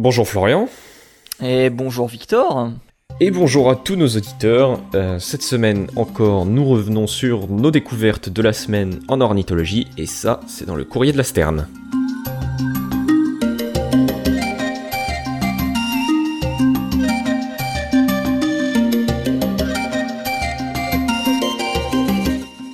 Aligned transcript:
Bonjour 0.00 0.28
Florian. 0.28 0.68
Et 1.42 1.70
bonjour 1.70 2.06
Victor. 2.06 2.70
Et 3.18 3.32
bonjour 3.32 3.68
à 3.68 3.74
tous 3.74 3.96
nos 3.96 4.06
auditeurs. 4.06 4.78
Euh, 4.94 5.18
cette 5.18 5.42
semaine 5.42 5.88
encore, 5.96 6.46
nous 6.46 6.64
revenons 6.64 7.08
sur 7.08 7.48
nos 7.48 7.72
découvertes 7.72 8.28
de 8.28 8.40
la 8.40 8.52
semaine 8.52 9.00
en 9.08 9.20
ornithologie, 9.20 9.88
et 9.96 10.06
ça, 10.06 10.38
c'est 10.46 10.66
dans 10.66 10.76
le 10.76 10.84
courrier 10.84 11.10
de 11.10 11.18
la 11.18 11.24
Sterne. 11.24 11.66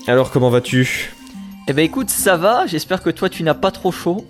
Alors, 0.06 0.30
comment 0.30 0.50
vas-tu? 0.50 1.14
Eh 1.68 1.72
ben 1.72 1.82
écoute, 1.82 2.10
ça 2.10 2.36
va, 2.36 2.66
j'espère 2.66 3.02
que 3.02 3.08
toi 3.08 3.30
tu 3.30 3.42
n'as 3.42 3.54
pas 3.54 3.70
trop 3.70 3.92
chaud. 3.92 4.26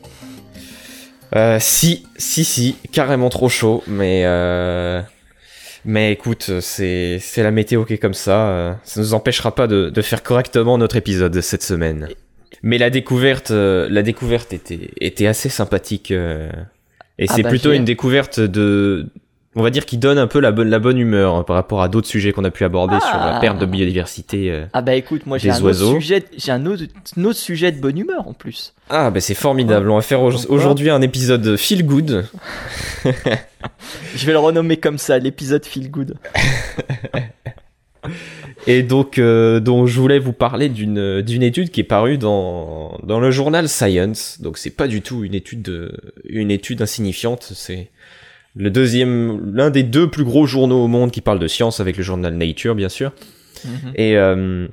Euh, 1.34 1.58
si, 1.60 2.06
si, 2.16 2.44
si, 2.44 2.76
carrément 2.92 3.28
trop 3.28 3.48
chaud, 3.48 3.82
mais 3.86 4.22
euh, 4.24 5.02
mais 5.84 6.12
écoute, 6.12 6.60
c'est 6.60 7.20
la 7.36 7.50
météo 7.50 7.84
qui 7.84 7.94
est 7.94 7.98
comme 7.98 8.14
ça. 8.14 8.48
Euh, 8.48 8.74
ça 8.84 9.00
nous 9.00 9.14
empêchera 9.14 9.54
pas 9.54 9.66
de, 9.66 9.90
de 9.90 10.02
faire 10.02 10.22
correctement 10.22 10.78
notre 10.78 10.96
épisode 10.96 11.40
cette 11.40 11.62
semaine. 11.62 12.08
Mais 12.62 12.78
la 12.78 12.90
découverte, 12.90 13.50
euh, 13.50 13.88
la 13.90 14.02
découverte 14.02 14.52
était 14.52 14.90
était 15.00 15.26
assez 15.26 15.48
sympathique. 15.48 16.10
et 16.10 16.48
Ah 17.20 17.34
c'est 17.34 17.42
bah, 17.42 17.48
plutôt 17.48 17.72
une 17.72 17.84
découverte 17.84 18.40
de, 18.40 19.08
on 19.56 19.62
va 19.62 19.70
dire, 19.70 19.86
qui 19.86 19.98
donne 19.98 20.18
un 20.18 20.26
peu 20.26 20.40
la 20.40 20.52
bonne 20.52 20.68
la 20.68 20.78
bonne 20.78 20.98
humeur 20.98 21.34
hein, 21.34 21.42
par 21.44 21.56
rapport 21.56 21.82
à 21.82 21.88
d'autres 21.88 22.08
sujets 22.08 22.32
qu'on 22.32 22.44
a 22.44 22.50
pu 22.50 22.64
aborder 22.64 22.98
sur 23.00 23.16
la 23.16 23.36
Ah. 23.36 23.40
perte 23.40 23.58
de 23.58 23.66
biodiversité. 23.66 24.50
euh. 24.50 24.66
Ah 24.72 24.82
bah 24.82 24.94
écoute, 24.94 25.26
moi 25.26 25.38
j'ai 25.38 25.50
un, 25.50 25.60
oiseaux. 25.62 25.90
autre 25.92 26.00
sujet, 26.00 26.24
j'ai 26.36 26.52
un 26.52 26.66
autre, 26.66 26.82
un 27.16 27.24
autre 27.24 27.38
sujet 27.38 27.70
de 27.72 27.80
bonne 27.80 27.98
humeur 27.98 28.26
en 28.28 28.32
plus. 28.32 28.74
Ah 28.90 29.10
bah 29.10 29.20
c'est 29.20 29.34
formidable. 29.34 29.90
On 29.90 29.96
va 29.96 30.02
faire 30.02 30.22
aujourd'hui 30.22 30.90
un 30.90 31.00
épisode 31.02 31.56
feel 31.56 31.84
good. 31.86 32.26
Je 34.16 34.26
vais 34.26 34.32
le 34.32 34.38
renommer 34.38 34.76
comme 34.76 34.98
ça, 34.98 35.18
l'épisode 35.18 35.64
Feel 35.64 35.90
Good. 35.90 36.16
Et 38.66 38.82
donc, 38.82 39.18
euh, 39.18 39.60
donc 39.60 39.86
je 39.86 39.98
voulais 40.00 40.18
vous 40.18 40.32
parler 40.34 40.68
d'une 40.68 41.22
d'une 41.22 41.42
étude 41.42 41.70
qui 41.70 41.80
est 41.80 41.84
parue 41.84 42.18
dans 42.18 42.98
dans 43.02 43.20
le 43.20 43.30
journal 43.30 43.68
Science. 43.68 44.40
Donc 44.40 44.58
c'est 44.58 44.70
pas 44.70 44.86
du 44.88 45.00
tout 45.02 45.24
une 45.24 45.34
étude 45.34 45.62
de, 45.62 45.92
une 46.28 46.50
étude 46.50 46.80
insignifiante. 46.82 47.50
C'est 47.54 47.90
le 48.56 48.70
deuxième, 48.70 49.54
l'un 49.54 49.70
des 49.70 49.82
deux 49.82 50.08
plus 50.08 50.24
gros 50.24 50.46
journaux 50.46 50.84
au 50.84 50.88
monde 50.88 51.10
qui 51.10 51.20
parle 51.20 51.38
de 51.38 51.48
science 51.48 51.80
avec 51.80 51.96
le 51.96 52.02
journal 52.02 52.34
Nature, 52.34 52.74
bien 52.74 52.88
sûr. 52.88 53.12
Mhm. 53.64 53.92
Et 53.96 54.16
euh, 54.16 54.68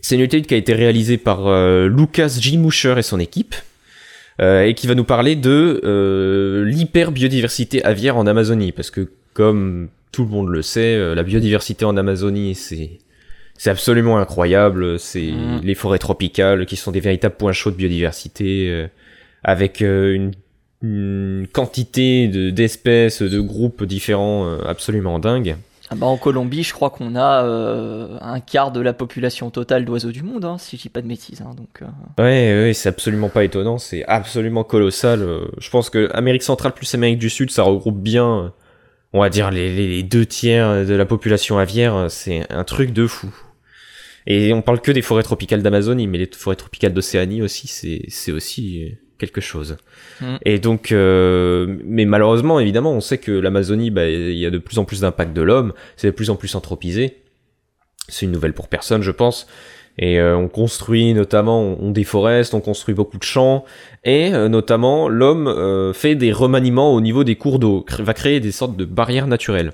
c'est 0.00 0.16
une 0.16 0.20
étude 0.22 0.46
qui 0.46 0.54
a 0.54 0.56
été 0.56 0.72
réalisée 0.74 1.16
par 1.18 1.46
euh, 1.46 1.88
Lucas 1.88 2.36
J. 2.40 2.58
Musher 2.58 2.94
et 2.98 3.02
son 3.02 3.20
équipe, 3.20 3.54
euh, 4.40 4.64
et 4.64 4.74
qui 4.74 4.86
va 4.86 4.94
nous 4.94 5.04
parler 5.04 5.36
de 5.36 5.80
euh, 5.84 6.64
l'hyperbiodiversité 6.64 7.84
aviaire 7.84 8.16
en 8.16 8.26
Amazonie, 8.26 8.72
parce 8.72 8.90
que 8.90 9.08
comme 9.32 9.88
tout 10.12 10.24
le 10.24 10.30
monde 10.30 10.48
le 10.48 10.62
sait, 10.62 10.96
euh, 10.96 11.14
la 11.14 11.22
biodiversité 11.22 11.84
en 11.84 11.96
Amazonie, 11.96 12.54
c'est 12.54 12.98
c'est 13.56 13.70
absolument 13.70 14.18
incroyable. 14.18 14.98
C'est 14.98 15.30
Mhm. 15.30 15.60
les 15.62 15.74
forêts 15.76 16.00
tropicales 16.00 16.66
qui 16.66 16.74
sont 16.74 16.90
des 16.90 16.98
véritables 16.98 17.36
points 17.36 17.52
chauds 17.52 17.70
de 17.70 17.76
biodiversité, 17.76 18.68
euh, 18.68 18.88
avec 19.44 19.80
une, 19.80 20.32
une 20.88 21.46
quantité 21.52 22.28
de- 22.28 22.50
d'espèces, 22.50 23.22
de, 23.22 23.40
groupes 23.40 23.84
différents 23.84 24.46
euh, 24.46 24.58
absolument 24.66 25.18
dingues. 25.18 25.56
Ah 25.90 25.96
bah 25.96 26.06
en 26.06 26.16
Colombie, 26.16 26.62
je 26.62 26.72
crois 26.72 26.88
qu'on 26.90 27.14
a 27.14 27.44
euh, 27.44 28.16
un 28.22 28.40
quart 28.40 28.72
de 28.72 28.80
la 28.80 28.92
population 28.94 29.50
totale 29.50 29.84
d'oiseaux 29.84 30.12
du 30.12 30.22
monde, 30.22 30.44
hein, 30.44 30.56
si 30.58 30.76
je 30.76 30.82
dis 30.82 30.88
pas 30.88 31.02
de 31.02 31.06
bêtises. 31.08 31.42
hein, 31.42 31.54
donc, 31.56 31.82
euh, 31.82 31.86
Ouais, 32.22 32.66
ouais, 32.68 32.72
c'est 32.72 32.88
absolument 32.88 33.28
pas 33.28 33.44
étonnant, 33.44 33.76
c'est 33.78 34.04
absolument 34.06 34.64
colossal. 34.64 35.26
Je 35.58 35.70
pense 35.70 35.90
que 35.90 36.10
Amérique 36.14 36.42
centrale 36.42 36.72
plus 36.72 36.92
Amérique 36.94 37.18
du 37.18 37.28
Sud, 37.30 37.50
ça 37.50 37.62
regroupe 37.64 38.00
bien, 38.00 38.52
on 39.12 39.20
va 39.20 39.28
dire, 39.28 39.50
les, 39.50 39.74
les- 39.74 40.02
deux 40.02 40.24
tiers 40.26 40.86
de 40.86 40.94
la 40.94 41.04
population 41.04 41.58
aviaire. 41.58 42.06
C'est 42.08 42.50
un 42.50 42.64
truc 42.64 42.92
de 42.92 43.06
fou. 43.06 43.28
Et 44.26 44.54
on 44.54 44.62
parle 44.62 44.80
que 44.80 44.90
des 44.90 45.02
forêts 45.02 45.22
tropicales 45.22 45.62
d'Amazonie, 45.62 46.06
mais 46.06 46.16
les 46.16 46.30
forêts 46.34 46.56
tropicales 46.56 46.94
d'Océanie 46.94 47.42
aussi, 47.42 47.66
c'est 47.68 48.02
c'est 48.08 48.32
aussi 48.32 48.96
quelque 49.18 49.40
chose. 49.40 49.76
Mm. 50.20 50.36
Et 50.44 50.58
donc, 50.58 50.92
euh, 50.92 51.78
mais 51.84 52.04
malheureusement, 52.04 52.60
évidemment, 52.60 52.92
on 52.92 53.00
sait 53.00 53.18
que 53.18 53.32
l'Amazonie, 53.32 53.90
bah, 53.90 54.08
il 54.08 54.36
y 54.36 54.46
a 54.46 54.50
de 54.50 54.58
plus 54.58 54.78
en 54.78 54.84
plus 54.84 55.00
d'impact 55.00 55.32
de 55.32 55.42
l'homme, 55.42 55.72
c'est 55.96 56.08
de 56.08 56.12
plus 56.12 56.30
en 56.30 56.36
plus 56.36 56.54
anthropisé. 56.54 57.22
C'est 58.08 58.26
une 58.26 58.32
nouvelle 58.32 58.52
pour 58.52 58.68
personne, 58.68 59.02
je 59.02 59.10
pense. 59.10 59.46
Et 59.96 60.18
euh, 60.18 60.36
on 60.36 60.48
construit 60.48 61.14
notamment, 61.14 61.60
on, 61.62 61.90
déforeste, 61.90 62.54
on 62.54 62.60
construit 62.60 62.94
beaucoup 62.94 63.16
de 63.16 63.22
champs, 63.22 63.64
et 64.02 64.34
euh, 64.34 64.48
notamment 64.48 65.08
l'homme 65.08 65.92
fait 65.94 66.16
des 66.16 66.32
remaniements 66.32 66.92
au 66.92 67.00
niveau 67.00 67.22
des 67.22 67.36
cours 67.36 67.60
d'eau, 67.60 67.86
va 68.00 68.12
créer 68.12 68.40
des 68.40 68.50
sortes 68.50 68.76
de 68.76 68.84
barrières 68.84 69.28
naturelles. 69.28 69.72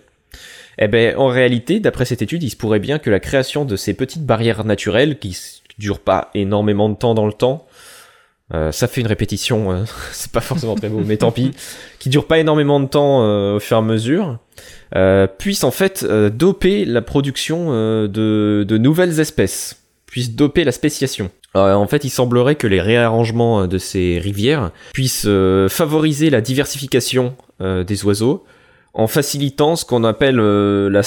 Eh 0.78 0.88
ben, 0.88 1.16
en 1.16 1.28
réalité, 1.28 1.80
d'après 1.80 2.04
cette 2.04 2.22
étude, 2.22 2.42
il 2.42 2.50
se 2.50 2.56
pourrait 2.56 2.80
bien 2.80 2.98
que 2.98 3.10
la 3.10 3.20
création 3.20 3.64
de 3.64 3.76
ces 3.76 3.94
petites 3.94 4.24
barrières 4.24 4.64
naturelles, 4.64 5.18
qui 5.18 5.36
durent 5.78 6.00
pas 6.00 6.30
énormément 6.34 6.88
de 6.88 6.94
temps 6.94 7.14
dans 7.14 7.26
le 7.26 7.32
temps, 7.32 7.66
euh, 8.52 8.72
ça 8.72 8.88
fait 8.88 9.00
une 9.00 9.06
répétition, 9.06 9.72
euh, 9.72 9.84
c'est 10.12 10.32
pas 10.32 10.40
forcément 10.40 10.74
très 10.74 10.88
beau, 10.88 11.02
mais 11.04 11.16
tant 11.16 11.30
pis, 11.30 11.52
qui 11.98 12.08
durent 12.08 12.26
pas 12.26 12.38
énormément 12.38 12.80
de 12.80 12.86
temps 12.86 13.22
euh, 13.22 13.56
au 13.56 13.60
fur 13.60 13.76
et 13.76 13.80
à 13.80 13.82
mesure, 13.82 14.38
euh, 14.96 15.26
puissent 15.26 15.64
en 15.64 15.70
fait 15.70 16.04
euh, 16.08 16.30
doper 16.30 16.84
la 16.84 17.02
production 17.02 17.70
de, 17.70 18.64
de 18.66 18.78
nouvelles 18.78 19.20
espèces, 19.20 19.82
puissent 20.06 20.34
doper 20.34 20.64
la 20.64 20.72
spéciation. 20.72 21.30
En 21.52 21.88
fait, 21.88 22.04
il 22.04 22.10
semblerait 22.10 22.54
que 22.54 22.68
les 22.68 22.80
réarrangements 22.80 23.66
de 23.66 23.76
ces 23.76 24.20
rivières 24.22 24.70
puissent 24.92 25.26
favoriser 25.68 26.30
la 26.30 26.40
diversification 26.40 27.34
des 27.58 28.04
oiseaux 28.04 28.44
en 28.94 29.08
facilitant 29.08 29.74
ce 29.74 29.84
qu'on 29.84 30.04
appelle 30.04 30.36
la, 30.36 31.02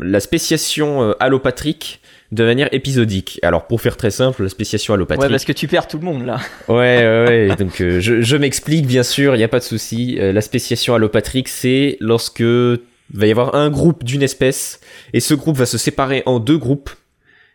la 0.00 0.20
spéciation 0.20 1.14
allopatrique 1.20 2.00
de 2.30 2.44
manière 2.44 2.68
épisodique. 2.72 3.40
Alors 3.42 3.66
pour 3.66 3.80
faire 3.80 3.96
très 3.96 4.10
simple, 4.10 4.42
la 4.42 4.48
spéciation 4.48 4.94
allopatrique. 4.94 5.22
Ouais, 5.22 5.30
parce 5.30 5.44
que 5.44 5.52
tu 5.52 5.66
perds 5.66 5.88
tout 5.88 5.98
le 5.98 6.04
monde 6.04 6.26
là. 6.26 6.38
Ouais, 6.68 6.74
ouais, 6.76 7.48
ouais. 7.48 7.56
Donc, 7.56 7.80
euh, 7.80 8.00
je, 8.00 8.20
je 8.20 8.36
m'explique, 8.36 8.86
bien 8.86 9.02
sûr, 9.02 9.34
il 9.34 9.38
n'y 9.38 9.44
a 9.44 9.48
pas 9.48 9.60
de 9.60 9.64
souci. 9.64 10.18
Euh, 10.20 10.32
la 10.32 10.40
spéciation 10.40 10.94
allopatrique, 10.94 11.48
c'est 11.48 11.96
lorsque 12.00 12.42
va 12.42 13.26
y 13.26 13.30
avoir 13.30 13.54
un 13.54 13.70
groupe 13.70 14.04
d'une 14.04 14.22
espèce, 14.22 14.80
et 15.14 15.20
ce 15.20 15.34
groupe 15.34 15.56
va 15.56 15.66
se 15.66 15.78
séparer 15.78 16.22
en 16.26 16.40
deux 16.40 16.58
groupes, 16.58 16.90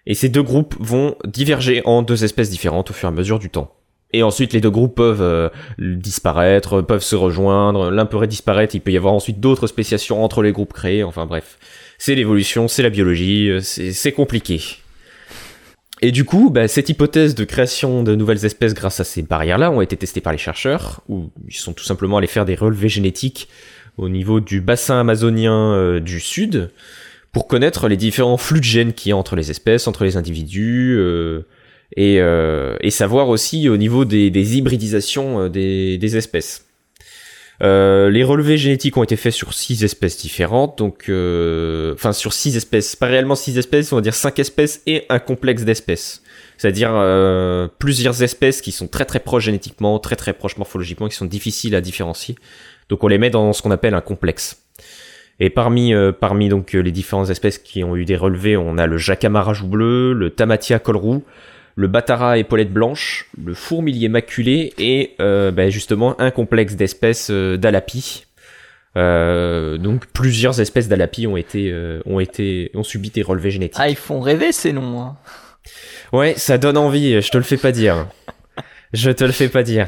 et 0.07 0.15
ces 0.15 0.29
deux 0.29 0.41
groupes 0.41 0.75
vont 0.79 1.15
diverger 1.25 1.81
en 1.85 2.01
deux 2.01 2.23
espèces 2.23 2.49
différentes 2.49 2.89
au 2.89 2.93
fur 2.93 3.07
et 3.07 3.11
à 3.11 3.15
mesure 3.15 3.39
du 3.39 3.49
temps. 3.49 3.71
Et 4.15 4.21
ensuite, 4.21 4.53
les 4.53 4.61
deux 4.61 4.69
groupes 4.69 4.95
peuvent 4.95 5.21
euh, 5.21 5.49
disparaître, 5.79 6.81
peuvent 6.81 7.03
se 7.03 7.15
rejoindre, 7.15 7.89
l'un 7.89 8.05
pourrait 8.05 8.27
disparaître, 8.27 8.75
il 8.75 8.81
peut 8.81 8.91
y 8.91 8.97
avoir 8.97 9.13
ensuite 9.13 9.39
d'autres 9.39 9.67
spéciations 9.67 10.23
entre 10.23 10.43
les 10.43 10.51
groupes 10.51 10.73
créés, 10.73 11.03
enfin 11.03 11.25
bref. 11.25 11.57
C'est 12.05 12.15
l'évolution, 12.15 12.67
c'est 12.67 12.83
la 12.83 12.89
biologie, 12.89 13.49
euh, 13.49 13.61
c'est 13.61 14.11
compliqué. 14.11 14.59
Et 16.01 16.11
du 16.11 16.25
coup, 16.25 16.49
bah, 16.49 16.67
cette 16.67 16.89
hypothèse 16.89 17.33
de 17.33 17.45
création 17.45 18.03
de 18.03 18.13
nouvelles 18.13 18.43
espèces 18.43 18.73
grâce 18.73 18.99
à 18.99 19.05
ces 19.05 19.21
barrières-là 19.21 19.71
ont 19.71 19.79
été 19.79 19.95
testées 19.95 20.19
par 20.19 20.33
les 20.33 20.37
chercheurs, 20.37 21.01
où 21.07 21.29
ils 21.47 21.55
sont 21.55 21.71
tout 21.71 21.85
simplement 21.85 22.17
allés 22.17 22.27
faire 22.27 22.43
des 22.43 22.55
relevés 22.55 22.89
génétiques 22.89 23.47
au 23.95 24.09
niveau 24.09 24.41
du 24.41 24.59
bassin 24.59 24.99
amazonien 24.99 25.75
euh, 25.75 26.01
du 26.01 26.19
sud, 26.19 26.71
pour 27.31 27.47
connaître 27.47 27.87
les 27.87 27.95
différents 27.95 28.35
flux 28.35 28.59
de 28.59 28.65
gènes 28.65 28.91
qu'il 28.91 29.11
y 29.11 29.13
a 29.13 29.15
entre 29.15 29.37
les 29.37 29.49
espèces, 29.49 29.87
entre 29.87 30.03
les 30.03 30.17
individus, 30.17 30.97
euh, 30.99 31.43
et, 31.95 32.89
savoir 32.89 33.29
aussi 33.29 33.69
au 33.69 33.77
niveau 33.77 34.03
des, 34.03 34.57
hybridisations 34.57 35.47
des 35.47 36.17
espèces. 36.17 36.65
Euh, 37.63 38.09
les 38.09 38.23
relevés 38.23 38.57
génétiques 38.57 38.97
ont 38.97 39.03
été 39.03 39.15
faits 39.15 39.31
sur 39.31 39.53
six 39.53 39.85
espèces 39.85 40.17
différentes, 40.17 40.77
donc 40.77 41.05
euh, 41.07 41.93
enfin 41.93 42.11
sur 42.11 42.33
six 42.33 42.57
espèces, 42.57 42.97
pas 42.97 43.05
réellement 43.05 43.35
six 43.35 43.57
espèces, 43.57 43.93
on 43.93 43.95
va 43.95 44.01
dire 44.01 44.15
cinq 44.15 44.37
espèces 44.39 44.81
et 44.85 45.05
un 45.07 45.19
complexe 45.19 45.63
d'espèces. 45.63 46.23
C'est-à-dire 46.57 46.91
euh, 46.93 47.69
plusieurs 47.79 48.21
espèces 48.21 48.61
qui 48.61 48.73
sont 48.73 48.87
très 48.87 49.05
très 49.05 49.19
proches 49.19 49.45
génétiquement, 49.45 49.97
très 49.99 50.17
très 50.17 50.33
proches 50.33 50.57
morphologiquement, 50.57 51.07
qui 51.07 51.15
sont 51.15 51.25
difficiles 51.25 51.73
à 51.75 51.81
différencier. 51.81 52.35
Donc 52.89 53.03
on 53.03 53.07
les 53.07 53.17
met 53.17 53.29
dans 53.29 53.53
ce 53.53 53.61
qu'on 53.61 53.71
appelle 53.71 53.93
un 53.93 54.01
complexe. 54.01 54.61
Et 55.39 55.49
parmi 55.49 55.93
euh, 55.93 56.11
parmi 56.11 56.49
donc 56.49 56.73
les 56.73 56.91
différentes 56.91 57.29
espèces 57.29 57.59
qui 57.59 57.83
ont 57.85 57.95
eu 57.95 58.03
des 58.03 58.17
relevés, 58.17 58.57
on 58.57 58.77
a 58.77 58.87
le 58.87 58.97
jacamara 58.97 59.53
joue 59.53 59.67
bleu, 59.67 60.11
le 60.11 60.31
tamatia 60.31 60.79
col 60.79 60.97
roux, 60.97 61.23
le 61.75 61.87
batara 61.87 62.37
épaulette 62.37 62.71
blanche, 62.71 63.29
le 63.43 63.53
fourmilier 63.53 64.09
maculé 64.09 64.73
et 64.77 65.15
euh, 65.19 65.51
ben, 65.51 65.69
justement 65.69 66.19
un 66.21 66.31
complexe 66.31 66.75
d'espèces 66.75 67.29
euh, 67.31 67.57
d'alapis. 67.57 68.25
Euh, 68.95 69.77
donc 69.79 70.05
plusieurs 70.07 70.61
espèces 70.61 70.87
d'alapis 70.87 71.25
ont 71.25 71.35
été 71.35 71.71
euh, 71.71 71.99
ont 72.05 72.19
été 72.19 72.69
ont 72.75 72.83
subi 72.83 73.09
des 73.09 73.23
relevés 73.23 73.49
génétiques. 73.49 73.79
Ah, 73.81 73.89
ils 73.89 73.95
font 73.95 74.19
rêver 74.21 74.51
ces 74.51 74.71
noms. 74.71 75.01
hein. 75.01 75.17
Ouais, 76.11 76.35
ça 76.37 76.59
donne 76.59 76.77
envie, 76.77 77.19
je 77.21 77.31
te 77.31 77.37
le 77.37 77.43
fais 77.43 77.57
pas 77.57 77.71
dire. 77.71 78.05
Je 78.93 79.09
te 79.09 79.23
le 79.23 79.31
fais 79.31 79.49
pas 79.49 79.63
dire. 79.63 79.87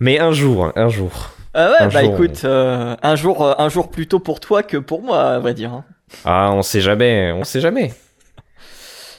Mais 0.00 0.18
un 0.18 0.32
jour, 0.32 0.70
un 0.76 0.88
jour. 0.90 1.30
Ah 1.54 1.70
ouais, 1.70 1.76
Un 1.80 1.88
bah 1.88 2.02
jour, 2.02 2.12
écoute, 2.14 2.42
euh, 2.44 2.94
un 3.02 3.16
jour, 3.16 3.58
un 3.58 3.68
jour 3.70 3.90
plus 3.90 4.06
tôt 4.06 4.18
pour 4.20 4.38
toi 4.40 4.62
que 4.62 4.76
pour 4.76 5.00
moi, 5.02 5.22
à 5.22 5.38
vrai 5.38 5.54
dire. 5.54 5.72
hein. 5.72 5.84
Ah, 6.26 6.50
on 6.52 6.60
sait 6.60 6.82
jamais, 6.82 7.32
on 7.32 7.44
sait 7.44 7.60
jamais. 7.62 7.94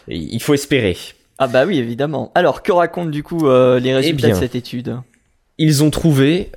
Il 0.08 0.40
faut 0.42 0.54
espérer. 0.54 0.96
Ah 1.40 1.48
bah 1.48 1.66
oui, 1.66 1.80
évidemment. 1.80 2.32
Alors, 2.36 2.62
que 2.62 2.72
racontent 2.72 3.10
du 3.10 3.24
coup 3.24 3.48
euh, 3.48 3.80
les 3.80 3.96
résultats 3.96 4.28
bien. 4.28 4.36
de 4.36 4.40
cette 4.40 4.56
étude? 4.56 4.98
ils 5.62 5.84
ont 5.84 5.90
trouvé 5.90 6.52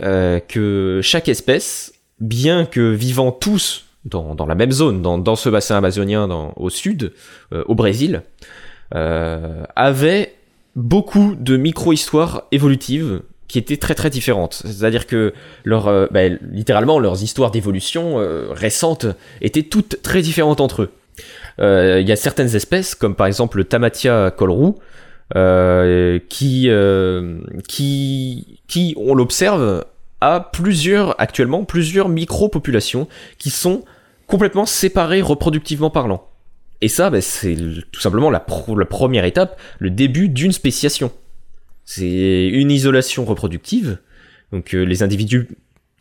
que 0.49 1.00
chaque 1.02 1.29
espèce, 1.29 1.93
bien 2.20 2.64
que 2.64 2.93
vivant 2.93 3.32
tous 3.32 3.87
dans, 4.05 4.37
dans 4.37 4.46
la 4.46 4.55
même 4.55 4.70
zone, 4.70 5.02
dans, 5.02 5.19
dans 5.19 5.34
ce 5.34 5.49
bassin 5.49 5.76
amazonien 5.76 6.29
dans, 6.29 6.52
au 6.55 6.70
sud, 6.70 7.12
au 7.50 7.75
Brésil, 7.75 8.23
avait 8.93 10.34
beaucoup 10.76 11.34
de 11.34 11.56
micro-histoires 11.56 12.44
évolutives 12.52 13.23
qui 13.52 13.58
étaient 13.58 13.76
très 13.76 13.94
très 13.94 14.08
différentes. 14.08 14.62
C'est-à-dire 14.64 15.06
que 15.06 15.34
leur, 15.64 15.87
euh, 15.87 16.06
bah, 16.11 16.26
littéralement 16.29 16.99
leurs 16.99 17.23
histoires 17.23 17.50
d'évolution 17.50 18.19
euh, 18.19 18.46
récentes 18.50 19.06
étaient 19.43 19.62
toutes 19.62 20.00
très 20.00 20.23
différentes 20.23 20.62
entre 20.62 20.82
eux. 20.82 20.90
Euh, 21.60 22.00
il 22.00 22.08
y 22.08 22.12
a 22.12 22.16
certaines 22.16 22.54
espèces, 22.54 22.94
comme 22.94 23.14
par 23.14 23.26
exemple 23.26 23.58
le 23.58 23.64
Tamatia 23.64 24.31
colroux, 24.31 24.78
qui, 26.28 26.70
qui, 27.69 28.60
qui, 28.69 28.94
on 28.96 29.14
l'observe, 29.14 29.84
a 30.20 30.40
plusieurs, 30.40 31.20
actuellement, 31.20 31.64
plusieurs 31.64 32.08
micro-populations 32.08 33.08
qui 33.38 33.50
sont 33.50 33.84
complètement 34.26 34.66
séparées 34.66 35.20
reproductivement 35.20 35.90
parlant. 35.90 36.28
Et 36.81 36.88
ça, 36.88 37.10
bah, 37.10 37.20
c'est 37.20 37.56
tout 37.93 38.00
simplement 38.00 38.31
la, 38.31 38.40
première 38.40 39.25
étape, 39.25 39.58
le 39.78 39.90
début 39.90 40.28
d'une 40.28 40.52
spéciation. 40.52 41.12
C'est 41.84 42.48
une 42.48 42.70
isolation 42.70 43.25
reproductive. 43.25 43.98
Donc 44.52 44.75
euh, 44.75 44.82
les 44.82 45.02
individus 45.02 45.48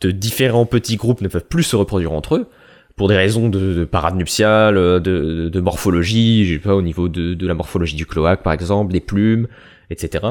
de 0.00 0.10
différents 0.10 0.66
petits 0.66 0.96
groupes 0.96 1.20
ne 1.20 1.28
peuvent 1.28 1.46
plus 1.46 1.62
se 1.62 1.76
reproduire 1.76 2.12
entre 2.12 2.36
eux 2.36 2.48
pour 2.96 3.08
des 3.08 3.16
raisons 3.16 3.48
de, 3.48 3.84
parade 3.84 4.16
nuptiale, 4.16 4.76
euh, 4.76 5.00
de, 5.00 5.60
morphologie, 5.60 6.46
je 6.46 6.54
sais 6.54 6.60
pas, 6.60 6.74
au 6.74 6.82
niveau 6.82 7.08
de, 7.08 7.46
la 7.46 7.54
morphologie 7.54 7.96
du 7.96 8.06
cloaque 8.06 8.42
par 8.42 8.52
exemple, 8.52 8.92
des 8.92 9.00
plumes, 9.00 9.48
etc. 9.90 10.24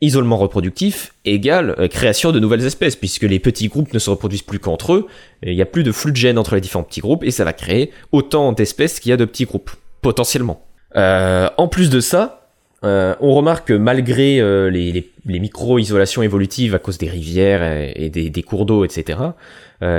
Isolement 0.00 0.36
reproductif 0.36 1.14
égale 1.24 1.74
euh, 1.78 1.88
création 1.88 2.32
de 2.32 2.40
nouvelles 2.40 2.64
espèces, 2.64 2.96
puisque 2.96 3.22
les 3.22 3.38
petits 3.38 3.68
groupes 3.68 3.92
ne 3.92 3.98
se 3.98 4.10
reproduisent 4.10 4.42
plus 4.42 4.58
qu'entre 4.58 4.94
eux, 4.94 5.06
il 5.42 5.54
n'y 5.54 5.62
a 5.62 5.66
plus 5.66 5.84
de 5.84 5.92
flux 5.92 6.12
de 6.12 6.16
gènes 6.16 6.38
entre 6.38 6.54
les 6.54 6.60
différents 6.60 6.84
petits 6.84 7.00
groupes, 7.00 7.24
et 7.24 7.30
ça 7.30 7.44
va 7.44 7.52
créer 7.52 7.90
autant 8.12 8.52
d'espèces 8.52 9.00
qu'il 9.00 9.10
y 9.10 9.12
a 9.12 9.16
de 9.16 9.24
petits 9.24 9.44
groupes, 9.44 9.70
potentiellement. 10.02 10.64
en 10.94 11.68
plus 11.68 11.90
de 11.90 12.00
ça, 12.00 12.44
euh, 12.84 13.14
on 13.20 13.34
remarque 13.34 13.68
que 13.68 13.72
malgré 13.72 14.40
euh, 14.40 14.68
les, 14.68 15.10
micro-isolations 15.24 16.22
évolutives 16.22 16.74
à 16.74 16.78
cause 16.78 16.98
des 16.98 17.08
rivières 17.08 17.62
et, 17.96 18.10
des, 18.10 18.42
cours 18.42 18.66
d'eau, 18.66 18.84
etc., 18.84 19.18
euh, 19.20 19.30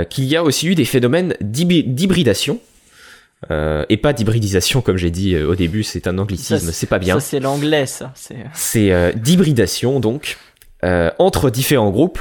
qu'il 0.09 0.25
y 0.25 0.35
a 0.35 0.43
aussi 0.43 0.67
eu 0.67 0.75
des 0.75 0.85
phénomènes 0.85 1.35
d'hybridation, 1.41 2.59
et 3.51 3.97
pas 3.97 4.13
d'hybridisation 4.13 4.81
comme 4.81 4.97
j'ai 4.97 5.11
dit 5.11 5.37
au 5.37 5.55
début, 5.55 5.83
c'est 5.83 6.07
un 6.07 6.17
anglicisme, 6.17 6.71
c'est 6.71 6.87
pas 6.87 6.99
bien. 6.99 7.19
Ça 7.19 7.19
c'est 7.19 7.39
l'anglais, 7.39 7.85
ça. 7.85 8.13
C'est 8.53 9.13
d'hybridation 9.15 9.99
donc 9.99 10.37
entre 10.81 11.49
différents 11.49 11.91
groupes. 11.91 12.19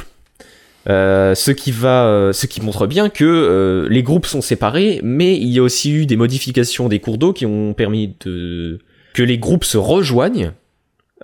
ce 0.86 1.50
qui 1.50 1.72
va, 1.72 2.30
ce 2.32 2.46
qui 2.46 2.60
montre 2.60 2.86
bien 2.86 3.08
que 3.08 3.86
les 3.90 4.02
groupes 4.02 4.26
sont 4.26 4.42
séparés, 4.42 5.00
mais 5.02 5.36
il 5.36 5.48
y 5.48 5.58
a 5.58 5.62
aussi 5.62 5.92
eu 5.92 6.06
des 6.06 6.16
modifications 6.16 6.88
des 6.88 6.98
cours 6.98 7.18
d'eau 7.18 7.32
qui 7.32 7.46
ont 7.46 7.72
permis 7.72 8.14
de 8.24 8.80
que 9.14 9.22
les 9.22 9.38
groupes 9.38 9.64
se 9.64 9.78
rejoignent 9.78 10.52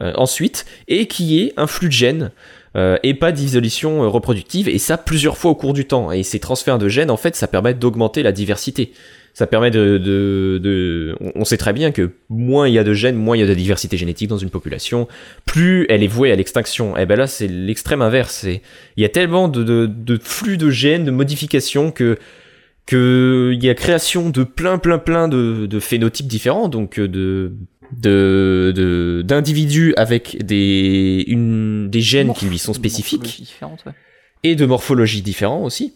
euh, 0.00 0.12
ensuite 0.16 0.64
et 0.88 1.06
qu'il 1.06 1.26
y 1.26 1.42
ait 1.42 1.52
un 1.58 1.66
flux 1.66 1.88
de 1.88 1.92
gènes 1.92 2.30
euh, 2.76 2.98
et 3.02 3.14
pas 3.14 3.32
d'isolation 3.32 4.04
euh, 4.04 4.08
reproductive 4.08 4.68
et 4.68 4.78
ça 4.78 4.96
plusieurs 4.96 5.36
fois 5.36 5.50
au 5.50 5.54
cours 5.56 5.72
du 5.72 5.86
temps. 5.86 6.12
Et 6.12 6.22
ces 6.22 6.38
transferts 6.38 6.78
de 6.78 6.88
gènes 6.88 7.10
en 7.10 7.16
fait 7.16 7.34
ça 7.34 7.48
permet 7.48 7.74
d'augmenter 7.74 8.22
la 8.22 8.32
diversité. 8.32 8.92
Ça 9.32 9.46
permet 9.46 9.70
de, 9.70 9.96
de, 9.98 11.16
on 11.36 11.44
sait 11.44 11.56
très 11.56 11.72
bien 11.72 11.92
que 11.92 12.10
moins 12.28 12.68
il 12.68 12.74
y 12.74 12.78
a 12.78 12.84
de 12.84 12.92
gènes 12.92 13.16
moins 13.16 13.36
il 13.36 13.40
y 13.40 13.42
a 13.42 13.46
de 13.46 13.54
diversité 13.54 13.96
génétique 13.96 14.28
dans 14.28 14.38
une 14.38 14.50
population 14.50 15.08
plus 15.46 15.86
elle 15.88 16.02
est 16.02 16.08
vouée 16.08 16.30
à 16.30 16.36
l'extinction. 16.36 16.96
Et 16.96 17.02
eh 17.02 17.06
ben 17.06 17.16
là 17.16 17.26
c'est 17.26 17.48
l'extrême 17.48 18.02
inverse. 18.02 18.44
Il 18.44 19.02
y 19.02 19.04
a 19.04 19.08
tellement 19.08 19.48
de, 19.48 19.86
de, 19.86 20.20
flux 20.22 20.56
de 20.56 20.70
gènes 20.70 21.04
de 21.04 21.10
modifications 21.10 21.90
que 21.90 22.18
qu'il 22.86 23.64
y 23.64 23.68
a 23.68 23.74
création 23.74 24.30
de 24.30 24.44
plein 24.44 24.78
plein 24.78 24.98
plein 24.98 25.26
de, 25.26 25.66
de 25.66 25.80
phénotypes 25.80 26.26
différents 26.26 26.68
donc 26.68 26.98
de 27.00 27.52
de 27.96 29.22
d'individus 29.24 29.94
avec 29.96 30.44
des 30.44 31.24
une 31.26 31.90
des 31.90 32.00
gènes 32.00 32.32
qui 32.34 32.46
lui 32.46 32.58
sont 32.58 32.74
spécifiques. 32.74 33.46
et 34.42 34.54
de 34.54 34.66
morphologie 34.66 35.22
différentes 35.22 35.64
aussi. 35.64 35.92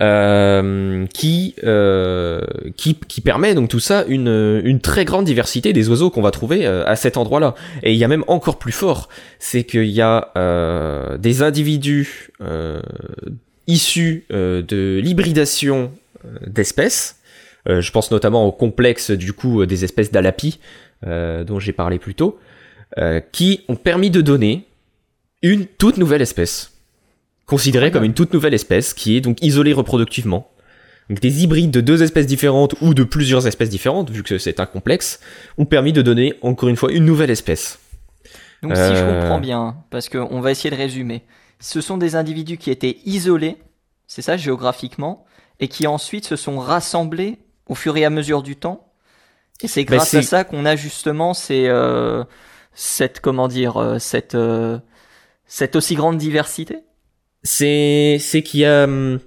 Euh, 0.00 1.04
qui, 1.12 1.56
euh, 1.64 2.40
qui 2.76 2.94
qui 2.94 3.20
permet 3.20 3.54
donc 3.54 3.68
tout 3.68 3.80
ça 3.80 4.04
une 4.06 4.62
une 4.64 4.80
très 4.80 5.04
grande 5.04 5.24
diversité 5.24 5.72
des 5.72 5.88
oiseaux 5.88 6.10
qu'on 6.10 6.22
va 6.22 6.30
trouver 6.30 6.64
euh, 6.64 6.84
à 6.86 6.94
cet 6.94 7.16
endroit-là. 7.16 7.56
Et 7.82 7.92
il 7.92 7.98
y 7.98 8.04
a 8.04 8.08
même 8.08 8.24
encore 8.28 8.58
plus 8.58 8.72
fort 8.72 9.08
c'est 9.40 9.64
qu'il 9.64 9.90
y 9.90 10.00
a 10.00 10.30
euh, 10.36 11.18
des 11.18 11.42
individus 11.42 12.30
euh, 12.40 12.80
issus 13.66 14.26
de 14.30 15.00
l'hybridation 15.02 15.90
d'espèces. 16.46 17.16
Je 17.66 17.90
pense 17.90 18.10
notamment 18.10 18.46
au 18.46 18.52
complexe 18.52 19.10
du 19.10 19.32
coup 19.32 19.66
des 19.66 19.84
espèces 19.84 20.12
d'alapis 20.12 20.60
dont 21.02 21.58
j'ai 21.58 21.72
parlé 21.72 21.98
plus 21.98 22.14
tôt, 22.14 22.38
euh, 22.98 23.20
qui 23.20 23.60
ont 23.68 23.76
permis 23.76 24.10
de 24.10 24.20
donner 24.20 24.66
une 25.42 25.66
toute 25.66 25.96
nouvelle 25.96 26.22
espèce, 26.22 26.72
considérée 27.46 27.92
comme 27.92 28.02
une 28.02 28.14
toute 28.14 28.34
nouvelle 28.34 28.52
espèce, 28.52 28.94
qui 28.94 29.16
est 29.16 29.20
donc 29.20 29.40
isolée 29.42 29.72
reproductivement. 29.72 30.50
Donc 31.08 31.20
des 31.20 31.44
hybrides 31.44 31.70
de 31.70 31.80
deux 31.80 32.02
espèces 32.02 32.26
différentes 32.26 32.74
ou 32.80 32.92
de 32.92 33.04
plusieurs 33.04 33.46
espèces 33.46 33.70
différentes, 33.70 34.10
vu 34.10 34.24
que 34.24 34.38
c'est 34.38 34.58
un 34.58 34.66
complexe, 34.66 35.20
ont 35.56 35.66
permis 35.66 35.92
de 35.92 36.02
donner 36.02 36.34
encore 36.42 36.68
une 36.68 36.74
fois 36.74 36.90
une 36.90 37.04
nouvelle 37.04 37.30
espèce. 37.30 37.78
Donc 38.62 38.76
si 38.76 38.82
je 38.82 39.04
comprends 39.04 39.38
euh, 39.38 39.40
bien, 39.40 39.76
parce 39.90 40.08
qu'on 40.08 40.40
va 40.40 40.50
essayer 40.50 40.70
de 40.70 40.76
résumer, 40.76 41.22
ce 41.60 41.80
sont 41.80 41.96
des 41.96 42.16
individus 42.16 42.58
qui 42.58 42.72
étaient 42.72 42.98
isolés, 43.04 43.56
c'est 44.08 44.22
ça 44.22 44.36
géographiquement, 44.36 45.24
et 45.60 45.68
qui 45.68 45.86
ensuite 45.86 46.26
se 46.26 46.34
sont 46.34 46.58
rassemblés 46.58 47.38
au 47.68 47.76
fur 47.76 47.96
et 47.96 48.04
à 48.04 48.10
mesure 48.10 48.42
du 48.42 48.56
temps 48.56 48.89
et 49.62 49.68
c'est 49.68 49.84
bah, 49.84 49.96
grâce 49.96 50.14
à 50.14 50.22
ça 50.22 50.44
qu'on 50.44 50.64
a 50.64 50.76
justement 50.76 51.34
c'est 51.34 51.68
euh, 51.68 52.24
cette 52.74 53.20
comment 53.20 53.48
dire 53.48 53.76
euh, 53.76 53.98
cette 53.98 54.34
euh, 54.34 54.78
cette 55.46 55.76
aussi 55.76 55.94
grande 55.94 56.18
diversité. 56.18 56.78
C'est 57.42 58.18
c'est 58.20 58.42
qu'il 58.42 58.60
y 58.60 58.64
a 58.64 58.84
hum, 58.84 59.18